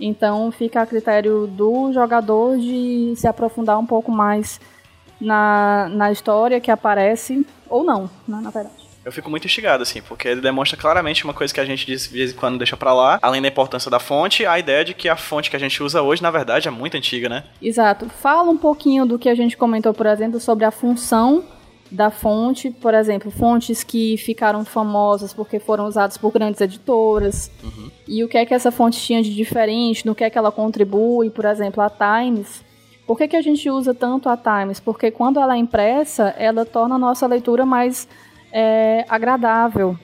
Então 0.00 0.50
fica 0.50 0.82
a 0.82 0.86
critério 0.86 1.46
do 1.46 1.92
jogador 1.92 2.58
de 2.58 3.14
se 3.16 3.28
aprofundar 3.28 3.78
um 3.78 3.86
pouco 3.86 4.10
mais 4.10 4.60
na, 5.20 5.88
na 5.88 6.10
história 6.10 6.60
que 6.60 6.70
aparece, 6.70 7.46
ou 7.68 7.84
não, 7.84 8.10
né, 8.26 8.40
na 8.40 8.50
verdade 8.50 8.77
eu 9.08 9.12
fico 9.12 9.30
muito 9.30 9.46
instigado, 9.46 9.82
assim, 9.82 10.02
porque 10.02 10.28
ele 10.28 10.42
demonstra 10.42 10.76
claramente 10.76 11.24
uma 11.24 11.32
coisa 11.32 11.52
que 11.52 11.58
a 11.58 11.64
gente 11.64 11.86
de 11.86 11.96
vez 12.08 12.30
em 12.30 12.34
quando 12.34 12.58
deixa 12.58 12.76
pra 12.76 12.92
lá, 12.92 13.18
além 13.22 13.40
da 13.40 13.48
importância 13.48 13.90
da 13.90 13.98
fonte, 13.98 14.44
a 14.44 14.58
ideia 14.58 14.84
de 14.84 14.92
que 14.92 15.08
a 15.08 15.16
fonte 15.16 15.48
que 15.48 15.56
a 15.56 15.58
gente 15.58 15.82
usa 15.82 16.02
hoje, 16.02 16.22
na 16.22 16.30
verdade, 16.30 16.68
é 16.68 16.70
muito 16.70 16.94
antiga, 16.94 17.26
né? 17.26 17.44
Exato. 17.60 18.06
Fala 18.10 18.50
um 18.50 18.56
pouquinho 18.58 19.06
do 19.06 19.18
que 19.18 19.30
a 19.30 19.34
gente 19.34 19.56
comentou, 19.56 19.94
por 19.94 20.04
exemplo, 20.04 20.38
sobre 20.38 20.66
a 20.66 20.70
função 20.70 21.42
da 21.90 22.10
fonte, 22.10 22.70
por 22.70 22.92
exemplo, 22.92 23.30
fontes 23.30 23.82
que 23.82 24.18
ficaram 24.18 24.62
famosas 24.62 25.32
porque 25.32 25.58
foram 25.58 25.86
usadas 25.86 26.18
por 26.18 26.30
grandes 26.30 26.60
editoras, 26.60 27.50
uhum. 27.64 27.90
e 28.06 28.22
o 28.22 28.28
que 28.28 28.36
é 28.36 28.44
que 28.44 28.52
essa 28.52 28.70
fonte 28.70 29.00
tinha 29.00 29.22
de 29.22 29.34
diferente, 29.34 30.04
no 30.04 30.14
que 30.14 30.22
é 30.22 30.28
que 30.28 30.36
ela 30.36 30.52
contribui, 30.52 31.30
por 31.30 31.46
exemplo, 31.46 31.82
a 31.82 31.88
Times. 31.88 32.62
Por 33.06 33.16
que, 33.16 33.26
que 33.26 33.36
a 33.36 33.40
gente 33.40 33.70
usa 33.70 33.94
tanto 33.94 34.28
a 34.28 34.36
Times? 34.36 34.80
Porque 34.80 35.10
quando 35.10 35.40
ela 35.40 35.54
é 35.54 35.58
impressa, 35.58 36.34
ela 36.36 36.66
torna 36.66 36.96
a 36.96 36.98
nossa 36.98 37.26
leitura 37.26 37.64
mais 37.64 38.06
é, 38.52 39.04
agradável. 39.08 39.98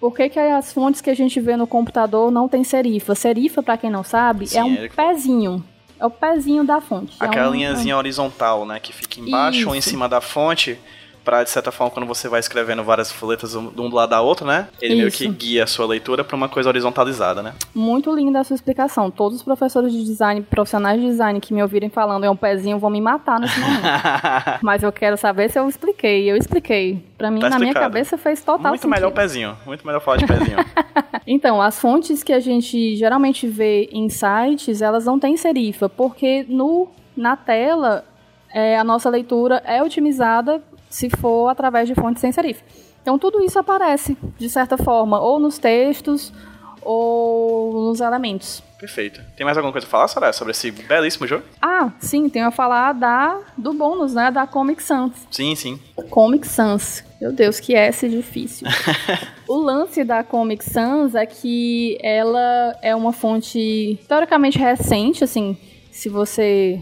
Por 0.00 0.14
que, 0.14 0.28
que 0.28 0.38
as 0.38 0.72
fontes 0.72 1.00
que 1.00 1.08
a 1.08 1.14
gente 1.14 1.40
vê 1.40 1.56
no 1.56 1.66
computador 1.66 2.30
não 2.30 2.48
tem 2.48 2.62
serifa? 2.62 3.14
Serifa, 3.14 3.62
para 3.62 3.76
quem 3.76 3.90
não 3.90 4.04
sabe, 4.04 4.46
Sim, 4.46 4.58
é 4.58 4.64
um 4.64 4.74
é... 4.74 4.88
pezinho. 4.88 5.64
É 5.98 6.06
o 6.06 6.10
pezinho 6.10 6.64
da 6.64 6.80
fonte. 6.80 7.16
Aquela 7.20 7.46
é 7.46 7.48
um, 7.48 7.52
linhazinha 7.52 7.94
é 7.94 7.96
horizontal, 7.96 8.66
né? 8.66 8.78
Que 8.80 8.92
fica 8.92 9.20
embaixo 9.20 9.60
Isso. 9.60 9.68
ou 9.68 9.74
em 9.74 9.80
cima 9.80 10.08
da 10.08 10.20
fonte 10.20 10.78
para 11.24 11.42
de 11.42 11.50
certa 11.50 11.72
forma, 11.72 11.90
quando 11.90 12.06
você 12.06 12.28
vai 12.28 12.38
escrevendo 12.38 12.84
várias 12.84 13.10
folhetas 13.10 13.52
de 13.52 13.56
um 13.56 13.92
lado 13.92 14.10
da 14.10 14.20
outra, 14.20 14.46
né? 14.46 14.68
Ele 14.80 14.94
Isso. 14.94 15.00
meio 15.00 15.10
que 15.12 15.28
guia 15.28 15.64
a 15.64 15.66
sua 15.66 15.86
leitura 15.86 16.22
para 16.22 16.36
uma 16.36 16.48
coisa 16.48 16.68
horizontalizada, 16.68 17.42
né? 17.42 17.54
Muito 17.74 18.14
linda 18.14 18.40
a 18.40 18.44
sua 18.44 18.54
explicação. 18.54 19.10
Todos 19.10 19.38
os 19.38 19.42
professores 19.42 19.92
de 19.92 20.04
design, 20.04 20.42
profissionais 20.42 21.00
de 21.00 21.06
design 21.06 21.40
que 21.40 21.54
me 21.54 21.62
ouvirem 21.62 21.88
falando 21.88 22.24
é 22.24 22.30
um 22.30 22.36
pezinho 22.36 22.78
vão 22.78 22.90
me 22.90 23.00
matar 23.00 23.40
nesse 23.40 23.58
momento. 23.58 23.82
Mas 24.62 24.82
eu 24.82 24.92
quero 24.92 25.16
saber 25.16 25.50
se 25.50 25.58
eu 25.58 25.68
expliquei. 25.68 26.30
Eu 26.30 26.36
expliquei. 26.36 27.02
Para 27.16 27.30
mim, 27.30 27.40
tá 27.40 27.48
na 27.48 27.58
minha 27.58 27.72
cabeça, 27.72 28.18
fez 28.18 28.42
total 28.42 28.70
Muito 28.72 28.82
sentido. 28.82 28.94
melhor 28.94 29.08
o 29.08 29.12
pezinho. 29.12 29.56
Muito 29.64 29.86
melhor 29.86 30.00
falar 30.00 30.18
de 30.18 30.26
pezinho. 30.26 30.58
então, 31.26 31.62
as 31.62 31.80
fontes 31.80 32.22
que 32.22 32.32
a 32.32 32.40
gente 32.40 32.96
geralmente 32.96 33.46
vê 33.46 33.88
em 33.92 34.08
sites, 34.10 34.82
elas 34.82 35.06
não 35.06 35.18
têm 35.18 35.36
serifa, 35.36 35.88
porque 35.88 36.44
no, 36.48 36.88
na 37.16 37.36
tela 37.36 38.04
é, 38.52 38.78
a 38.78 38.84
nossa 38.84 39.08
leitura 39.08 39.62
é 39.64 39.82
otimizada 39.82 40.62
se 40.94 41.10
for 41.10 41.48
através 41.48 41.88
de 41.88 41.94
fontes 41.96 42.20
sem 42.20 42.30
serif. 42.30 42.62
Então 43.02 43.18
tudo 43.18 43.42
isso 43.42 43.58
aparece, 43.58 44.16
de 44.38 44.48
certa 44.48 44.78
forma, 44.78 45.20
ou 45.20 45.40
nos 45.40 45.58
textos 45.58 46.32
ou 46.80 47.88
nos 47.88 48.00
elementos. 48.00 48.62
Perfeito. 48.78 49.20
Tem 49.36 49.44
mais 49.44 49.56
alguma 49.56 49.72
coisa 49.72 49.88
a 49.88 49.90
falar, 49.90 50.06
Soraya, 50.06 50.32
sobre 50.32 50.52
esse 50.52 50.70
belíssimo 50.70 51.26
jogo? 51.26 51.42
Ah, 51.60 51.90
sim, 51.98 52.28
tenho 52.28 52.46
a 52.46 52.52
falar 52.52 52.92
da, 52.92 53.40
do 53.58 53.72
bônus, 53.72 54.14
né, 54.14 54.30
da 54.30 54.46
Comic 54.46 54.80
Sans. 54.80 55.12
Sim, 55.32 55.56
sim. 55.56 55.80
Comic 56.10 56.46
Sans. 56.46 57.02
Meu 57.20 57.32
Deus, 57.32 57.58
que 57.58 57.74
S 57.74 58.08
difícil. 58.08 58.68
o 59.48 59.56
lance 59.56 60.04
da 60.04 60.22
Comic 60.22 60.64
Sans 60.64 61.16
é 61.16 61.26
que 61.26 61.98
ela 62.02 62.76
é 62.80 62.94
uma 62.94 63.12
fonte 63.12 63.98
teoricamente 64.06 64.58
recente, 64.58 65.24
assim, 65.24 65.56
se 65.90 66.08
você 66.08 66.80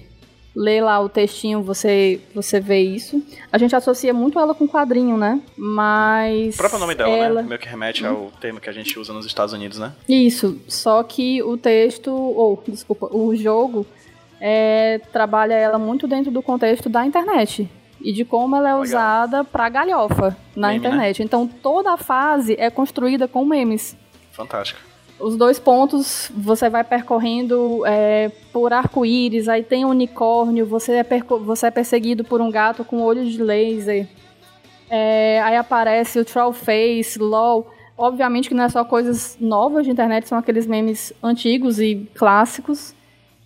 lê 0.55 0.81
lá 0.81 1.01
o 1.01 1.09
textinho, 1.09 1.63
você, 1.63 2.21
você 2.35 2.61
vê 2.61 2.81
isso. 2.81 3.23
A 3.51 3.59
gente 3.59 3.75
associa 3.75 4.13
muito 4.13 4.39
ela 4.39 4.55
com 4.55 4.69
quadrinho, 4.69 5.17
né? 5.17 5.41
Mas. 5.57 6.55
O 6.55 6.59
próprio 6.59 6.79
nome 6.81 6.95
dela, 6.95 7.11
né? 7.11 7.19
ela... 7.19 7.43
né? 7.43 7.49
Meio 7.49 7.61
que 7.61 7.69
remete 7.69 8.07
ao 8.07 8.31
termo 8.41 8.61
que 8.61 8.69
a 8.69 8.73
gente 8.73 8.99
usa 8.99 9.13
nos 9.13 9.27
Estados 9.27 9.53
Unidos, 9.53 9.79
né? 9.79 9.93
Isso. 10.09 10.61
Só 10.69 11.03
que 11.03 11.43
o 11.43 11.57
texto, 11.57 12.11
ou, 12.13 12.63
desculpa, 12.67 13.09
o 13.15 13.35
jogo 13.35 13.87
é, 14.41 15.01
trabalha 15.13 15.55
ela 15.55 15.79
muito 15.79 16.07
dentro 16.07 16.31
do 16.31 16.43
contexto 16.43 16.89
da 16.89 17.05
internet. 17.05 17.69
E 18.01 18.13
de 18.13 18.25
como 18.25 18.57
ela 18.57 18.69
é 18.69 18.73
Legal. 18.73 18.83
usada 18.83 19.45
pra 19.45 19.69
galhofa 19.69 20.37
na 20.57 20.69
Meme, 20.69 20.81
né? 20.81 20.89
internet. 20.89 21.19
Né? 21.21 21.25
Então 21.25 21.47
toda 21.47 21.93
a 21.93 21.97
fase 21.97 22.57
é 22.59 22.69
construída 22.69 23.29
com 23.29 23.45
memes. 23.45 23.97
Fantástico 24.33 24.92
os 25.23 25.37
dois 25.37 25.59
pontos 25.59 26.31
você 26.35 26.69
vai 26.69 26.83
percorrendo 26.83 27.87
é, 27.87 28.31
por 28.53 28.73
arco-íris, 28.73 29.49
aí 29.49 29.63
tem 29.63 29.85
um 29.85 29.91
unicórnio, 29.91 30.67
você 30.67 30.95
é, 30.95 31.07
você 31.45 31.67
é 31.67 31.71
perseguido 31.71 32.25
por 32.25 32.41
um 32.41 32.51
gato 32.51 32.85
com 32.85 33.01
olhos 33.01 33.31
de 33.31 33.43
laser. 33.43 34.09
É, 34.91 35.41
aí 35.43 35.57
aparece 35.57 36.19
o 36.19 36.25
Troll 36.25 36.53
Face, 36.53 37.19
LOL. 37.19 37.71
Obviamente 37.97 38.49
que 38.49 38.55
não 38.55 38.65
é 38.65 38.69
só 38.69 38.85
coisas 38.85 39.37
novas 39.41 39.85
de 39.85 39.93
internet, 39.93 40.29
são 40.29 40.37
aqueles 40.37 40.67
memes 40.67 41.13
antigos 41.23 41.79
e 41.79 42.09
clássicos. 42.15 42.95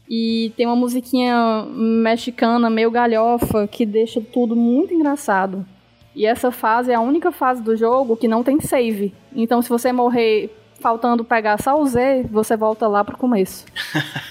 E 0.09 0.53
tem 0.57 0.67
uma 0.67 0.77
musiquinha 0.77 1.67
mexicana 1.69 2.71
meio 2.71 2.91
galhofa 2.91 3.67
que 3.67 3.85
deixa 3.85 4.21
tudo 4.21 4.57
muito 4.57 4.95
engraçado. 4.95 5.67
E 6.15 6.25
essa 6.25 6.51
fase 6.51 6.91
é 6.91 6.95
a 6.95 7.01
única 7.01 7.31
fase 7.31 7.63
do 7.63 7.77
jogo 7.77 8.17
que 8.17 8.27
não 8.27 8.43
tem 8.43 8.61
save. 8.61 9.13
Então 9.35 9.61
se 9.61 9.69
você 9.69 9.93
morrer 9.93 10.51
faltando 10.81 11.25
pegar 11.25 11.61
só 11.61 11.81
o 11.81 11.87
Z, 11.87 12.27
você 12.31 12.57
volta 12.57 12.87
lá 12.87 13.05
pro 13.05 13.17
começo. 13.17 13.65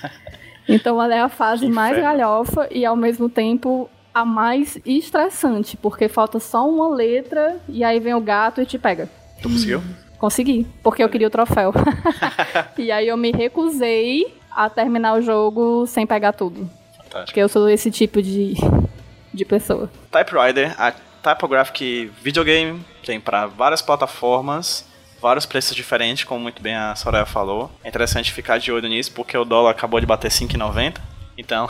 então 0.67 1.01
ela 1.01 1.15
é 1.15 1.21
a 1.21 1.29
fase 1.29 1.67
mais 1.67 1.97
galhofa 1.97 2.67
e 2.71 2.85
ao 2.85 2.95
mesmo 2.95 3.29
tempo 3.29 3.89
a 4.13 4.23
mais 4.23 4.79
estressante, 4.85 5.75
porque 5.75 6.07
falta 6.07 6.39
só 6.39 6.69
uma 6.69 6.87
letra 6.87 7.59
e 7.67 7.83
aí 7.83 7.99
vem 7.99 8.13
o 8.13 8.21
gato 8.21 8.61
e 8.61 8.65
te 8.65 8.79
pega. 8.79 9.09
Tu 9.41 9.49
conseguiu? 9.49 9.83
Consegui, 10.17 10.65
porque 10.81 11.03
eu 11.03 11.09
queria 11.09 11.27
o 11.27 11.31
troféu. 11.31 11.73
e 12.77 12.91
aí 12.91 13.07
eu 13.07 13.17
me 13.17 13.31
recusei 13.31 14.33
a 14.49 14.69
terminar 14.69 15.17
o 15.17 15.21
jogo 15.21 15.85
sem 15.85 16.07
pegar 16.07 16.31
tudo. 16.31 16.69
Fantástico. 16.95 17.25
Porque 17.25 17.39
eu 17.41 17.49
sou 17.49 17.67
esse 17.67 17.91
tipo 17.91 18.21
de, 18.21 18.53
de 19.33 19.43
pessoa. 19.43 19.91
Typewriter, 20.09 20.73
a 20.79 20.93
Typographic 21.21 22.11
videogame, 22.21 22.79
tem 23.03 23.19
para 23.19 23.47
várias 23.47 23.81
plataformas, 23.81 24.85
vários 25.25 25.47
preços 25.47 25.75
diferentes, 25.75 26.23
como 26.23 26.39
muito 26.39 26.61
bem 26.61 26.75
a 26.75 26.93
Soraya 26.93 27.25
falou. 27.25 27.71
É 27.83 27.87
interessante 27.89 28.31
ficar 28.31 28.59
de 28.59 28.71
olho 28.71 28.87
nisso, 28.87 29.11
porque 29.11 29.35
o 29.35 29.43
dólar 29.43 29.71
acabou 29.71 29.99
de 29.99 30.05
bater 30.05 30.29
5,90. 30.29 30.97
Então, 31.35 31.67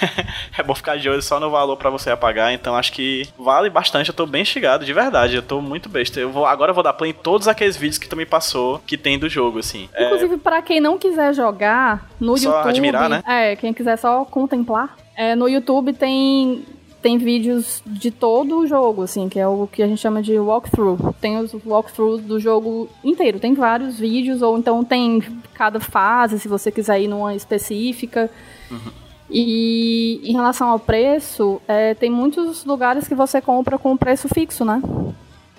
é 0.56 0.62
bom 0.62 0.74
ficar 0.74 0.96
de 0.96 1.06
olho 1.06 1.20
só 1.20 1.38
no 1.38 1.50
valor 1.50 1.76
para 1.76 1.90
você 1.90 2.10
apagar. 2.10 2.54
Então, 2.54 2.74
acho 2.74 2.90
que 2.94 3.28
vale 3.38 3.68
bastante. 3.68 4.08
Eu 4.08 4.14
tô 4.14 4.24
bem 4.24 4.42
chegado, 4.42 4.86
de 4.86 4.92
verdade. 4.94 5.36
Eu 5.36 5.42
tô 5.42 5.60
muito 5.60 5.86
besta. 5.86 6.18
Eu 6.18 6.30
vou, 6.30 6.46
agora 6.46 6.70
eu 6.70 6.74
vou 6.74 6.82
dar 6.82 6.94
play 6.94 7.10
em 7.10 7.14
todos 7.14 7.46
aqueles 7.46 7.76
vídeos 7.76 7.98
que 7.98 8.08
tu 8.08 8.16
me 8.16 8.24
passou 8.24 8.80
que 8.86 8.96
tem 8.96 9.18
do 9.18 9.28
jogo, 9.28 9.58
assim. 9.58 9.86
É 9.92 10.06
Inclusive, 10.06 10.34
é... 10.36 10.38
para 10.38 10.62
quem 10.62 10.80
não 10.80 10.98
quiser 10.98 11.34
jogar 11.34 12.08
no 12.18 12.38
só 12.38 12.48
YouTube. 12.48 12.70
admirar, 12.70 13.10
né? 13.10 13.22
É, 13.26 13.54
quem 13.54 13.74
quiser 13.74 13.98
só 13.98 14.24
contemplar. 14.24 14.96
É, 15.14 15.36
no 15.36 15.46
YouTube 15.46 15.92
tem 15.92 16.64
tem 17.04 17.18
vídeos 17.18 17.82
de 17.84 18.10
todo 18.10 18.60
o 18.60 18.66
jogo, 18.66 19.02
assim, 19.02 19.28
que 19.28 19.38
é 19.38 19.46
o 19.46 19.68
que 19.70 19.82
a 19.82 19.86
gente 19.86 20.00
chama 20.00 20.22
de 20.22 20.38
walkthrough. 20.38 21.12
Tem 21.20 21.36
os 21.36 21.52
walkthroughs 21.52 22.22
do 22.22 22.40
jogo 22.40 22.88
inteiro, 23.04 23.38
tem 23.38 23.52
vários 23.52 23.98
vídeos, 23.98 24.40
ou 24.40 24.56
então 24.56 24.82
tem 24.82 25.22
cada 25.52 25.78
fase, 25.78 26.40
se 26.40 26.48
você 26.48 26.72
quiser 26.72 27.02
ir 27.02 27.08
numa 27.08 27.34
específica. 27.34 28.30
Uhum. 28.70 28.90
E 29.28 30.18
em 30.24 30.32
relação 30.32 30.70
ao 30.70 30.78
preço, 30.78 31.60
é, 31.68 31.92
tem 31.92 32.08
muitos 32.10 32.64
lugares 32.64 33.06
que 33.06 33.14
você 33.14 33.38
compra 33.38 33.76
com 33.78 33.94
preço 33.98 34.26
fixo, 34.26 34.64
né? 34.64 34.80
Uhum. 34.82 35.12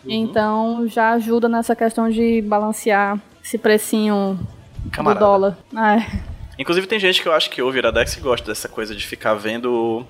Então 0.04 0.88
já 0.88 1.12
ajuda 1.12 1.48
nessa 1.48 1.76
questão 1.76 2.10
de 2.10 2.42
balancear 2.42 3.22
esse 3.44 3.60
precinho 3.60 4.40
Camarada. 4.92 5.20
do 5.20 5.30
dólar. 5.30 5.58
É. 5.78 6.22
Inclusive 6.58 6.88
tem 6.88 7.00
gente 7.00 7.22
que 7.22 7.28
eu 7.28 7.34
acho 7.34 7.52
que 7.52 7.62
ouve 7.62 7.78
Iradex 7.78 8.18
e 8.18 8.20
gosta 8.20 8.48
dessa 8.48 8.68
coisa 8.68 8.96
de 8.96 9.06
ficar 9.06 9.36
vendo 9.36 10.04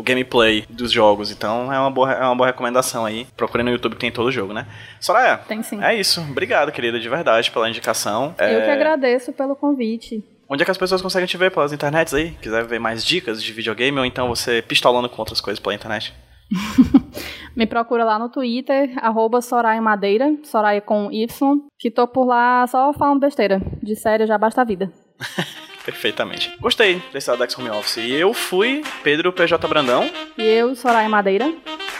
o 0.00 0.02
gameplay 0.02 0.64
dos 0.68 0.90
jogos. 0.90 1.30
Então 1.30 1.72
é 1.72 1.78
uma 1.78 1.90
boa, 1.90 2.12
é 2.12 2.24
uma 2.24 2.34
boa 2.34 2.46
recomendação 2.46 3.04
aí. 3.04 3.26
Procure 3.36 3.62
no 3.62 3.70
YouTube 3.70 3.92
que 3.92 4.00
tem 4.00 4.10
todo 4.10 4.26
o 4.26 4.32
jogo, 4.32 4.52
né? 4.52 4.66
Soraya. 4.98 5.38
Tem 5.46 5.62
sim. 5.62 5.82
É 5.82 5.94
isso. 5.94 6.20
Obrigado, 6.22 6.72
querida, 6.72 6.98
de 6.98 7.08
verdade, 7.08 7.50
pela 7.50 7.68
indicação. 7.68 8.34
Eu 8.38 8.60
é... 8.60 8.64
que 8.64 8.70
agradeço 8.70 9.32
pelo 9.32 9.54
convite. 9.54 10.24
Onde 10.48 10.62
é 10.62 10.64
que 10.64 10.70
as 10.70 10.78
pessoas 10.78 11.00
conseguem 11.00 11.28
te 11.28 11.36
ver 11.36 11.52
pelas 11.52 11.72
internets 11.72 12.12
aí? 12.12 12.32
Quiser 12.42 12.64
ver 12.64 12.80
mais 12.80 13.04
dicas 13.04 13.42
de 13.42 13.52
videogame 13.52 13.98
ou 13.98 14.04
então 14.04 14.26
você 14.26 14.60
pistolando 14.60 15.08
com 15.08 15.22
outras 15.22 15.40
coisas 15.40 15.60
pela 15.60 15.74
internet? 15.74 16.12
Me 17.54 17.66
procura 17.66 18.04
lá 18.04 18.18
no 18.18 18.28
Twitter, 18.28 18.92
arroba 18.96 19.40
Soraya 19.40 19.80
Madeira, 19.80 20.34
Soraya 20.42 20.80
com 20.80 21.08
Y, 21.12 21.60
que 21.78 21.90
tô 21.90 22.08
por 22.08 22.24
lá 22.24 22.66
só 22.66 22.92
falando 22.92 23.20
besteira. 23.20 23.60
De 23.80 23.94
sério, 23.94 24.26
já 24.26 24.36
basta 24.36 24.62
a 24.62 24.64
vida. 24.64 24.90
Perfeitamente. 25.84 26.52
Gostei 26.60 27.02
desse 27.12 27.30
Alex 27.30 27.58
Home 27.58 27.70
Office. 27.70 27.98
E 27.98 28.12
eu 28.12 28.32
fui 28.34 28.82
Pedro 29.02 29.32
PJ 29.32 29.66
Brandão. 29.66 30.10
E 30.36 30.42
eu, 30.42 30.74
Soraya 30.74 31.08
Madeira. 31.08 31.52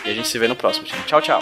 E 0.04 0.10
a 0.10 0.14
gente 0.14 0.28
se 0.28 0.38
vê 0.38 0.48
no 0.48 0.56
próximo, 0.56 0.84
time. 0.84 1.02
Tchau, 1.06 1.20
tchau. 1.20 1.40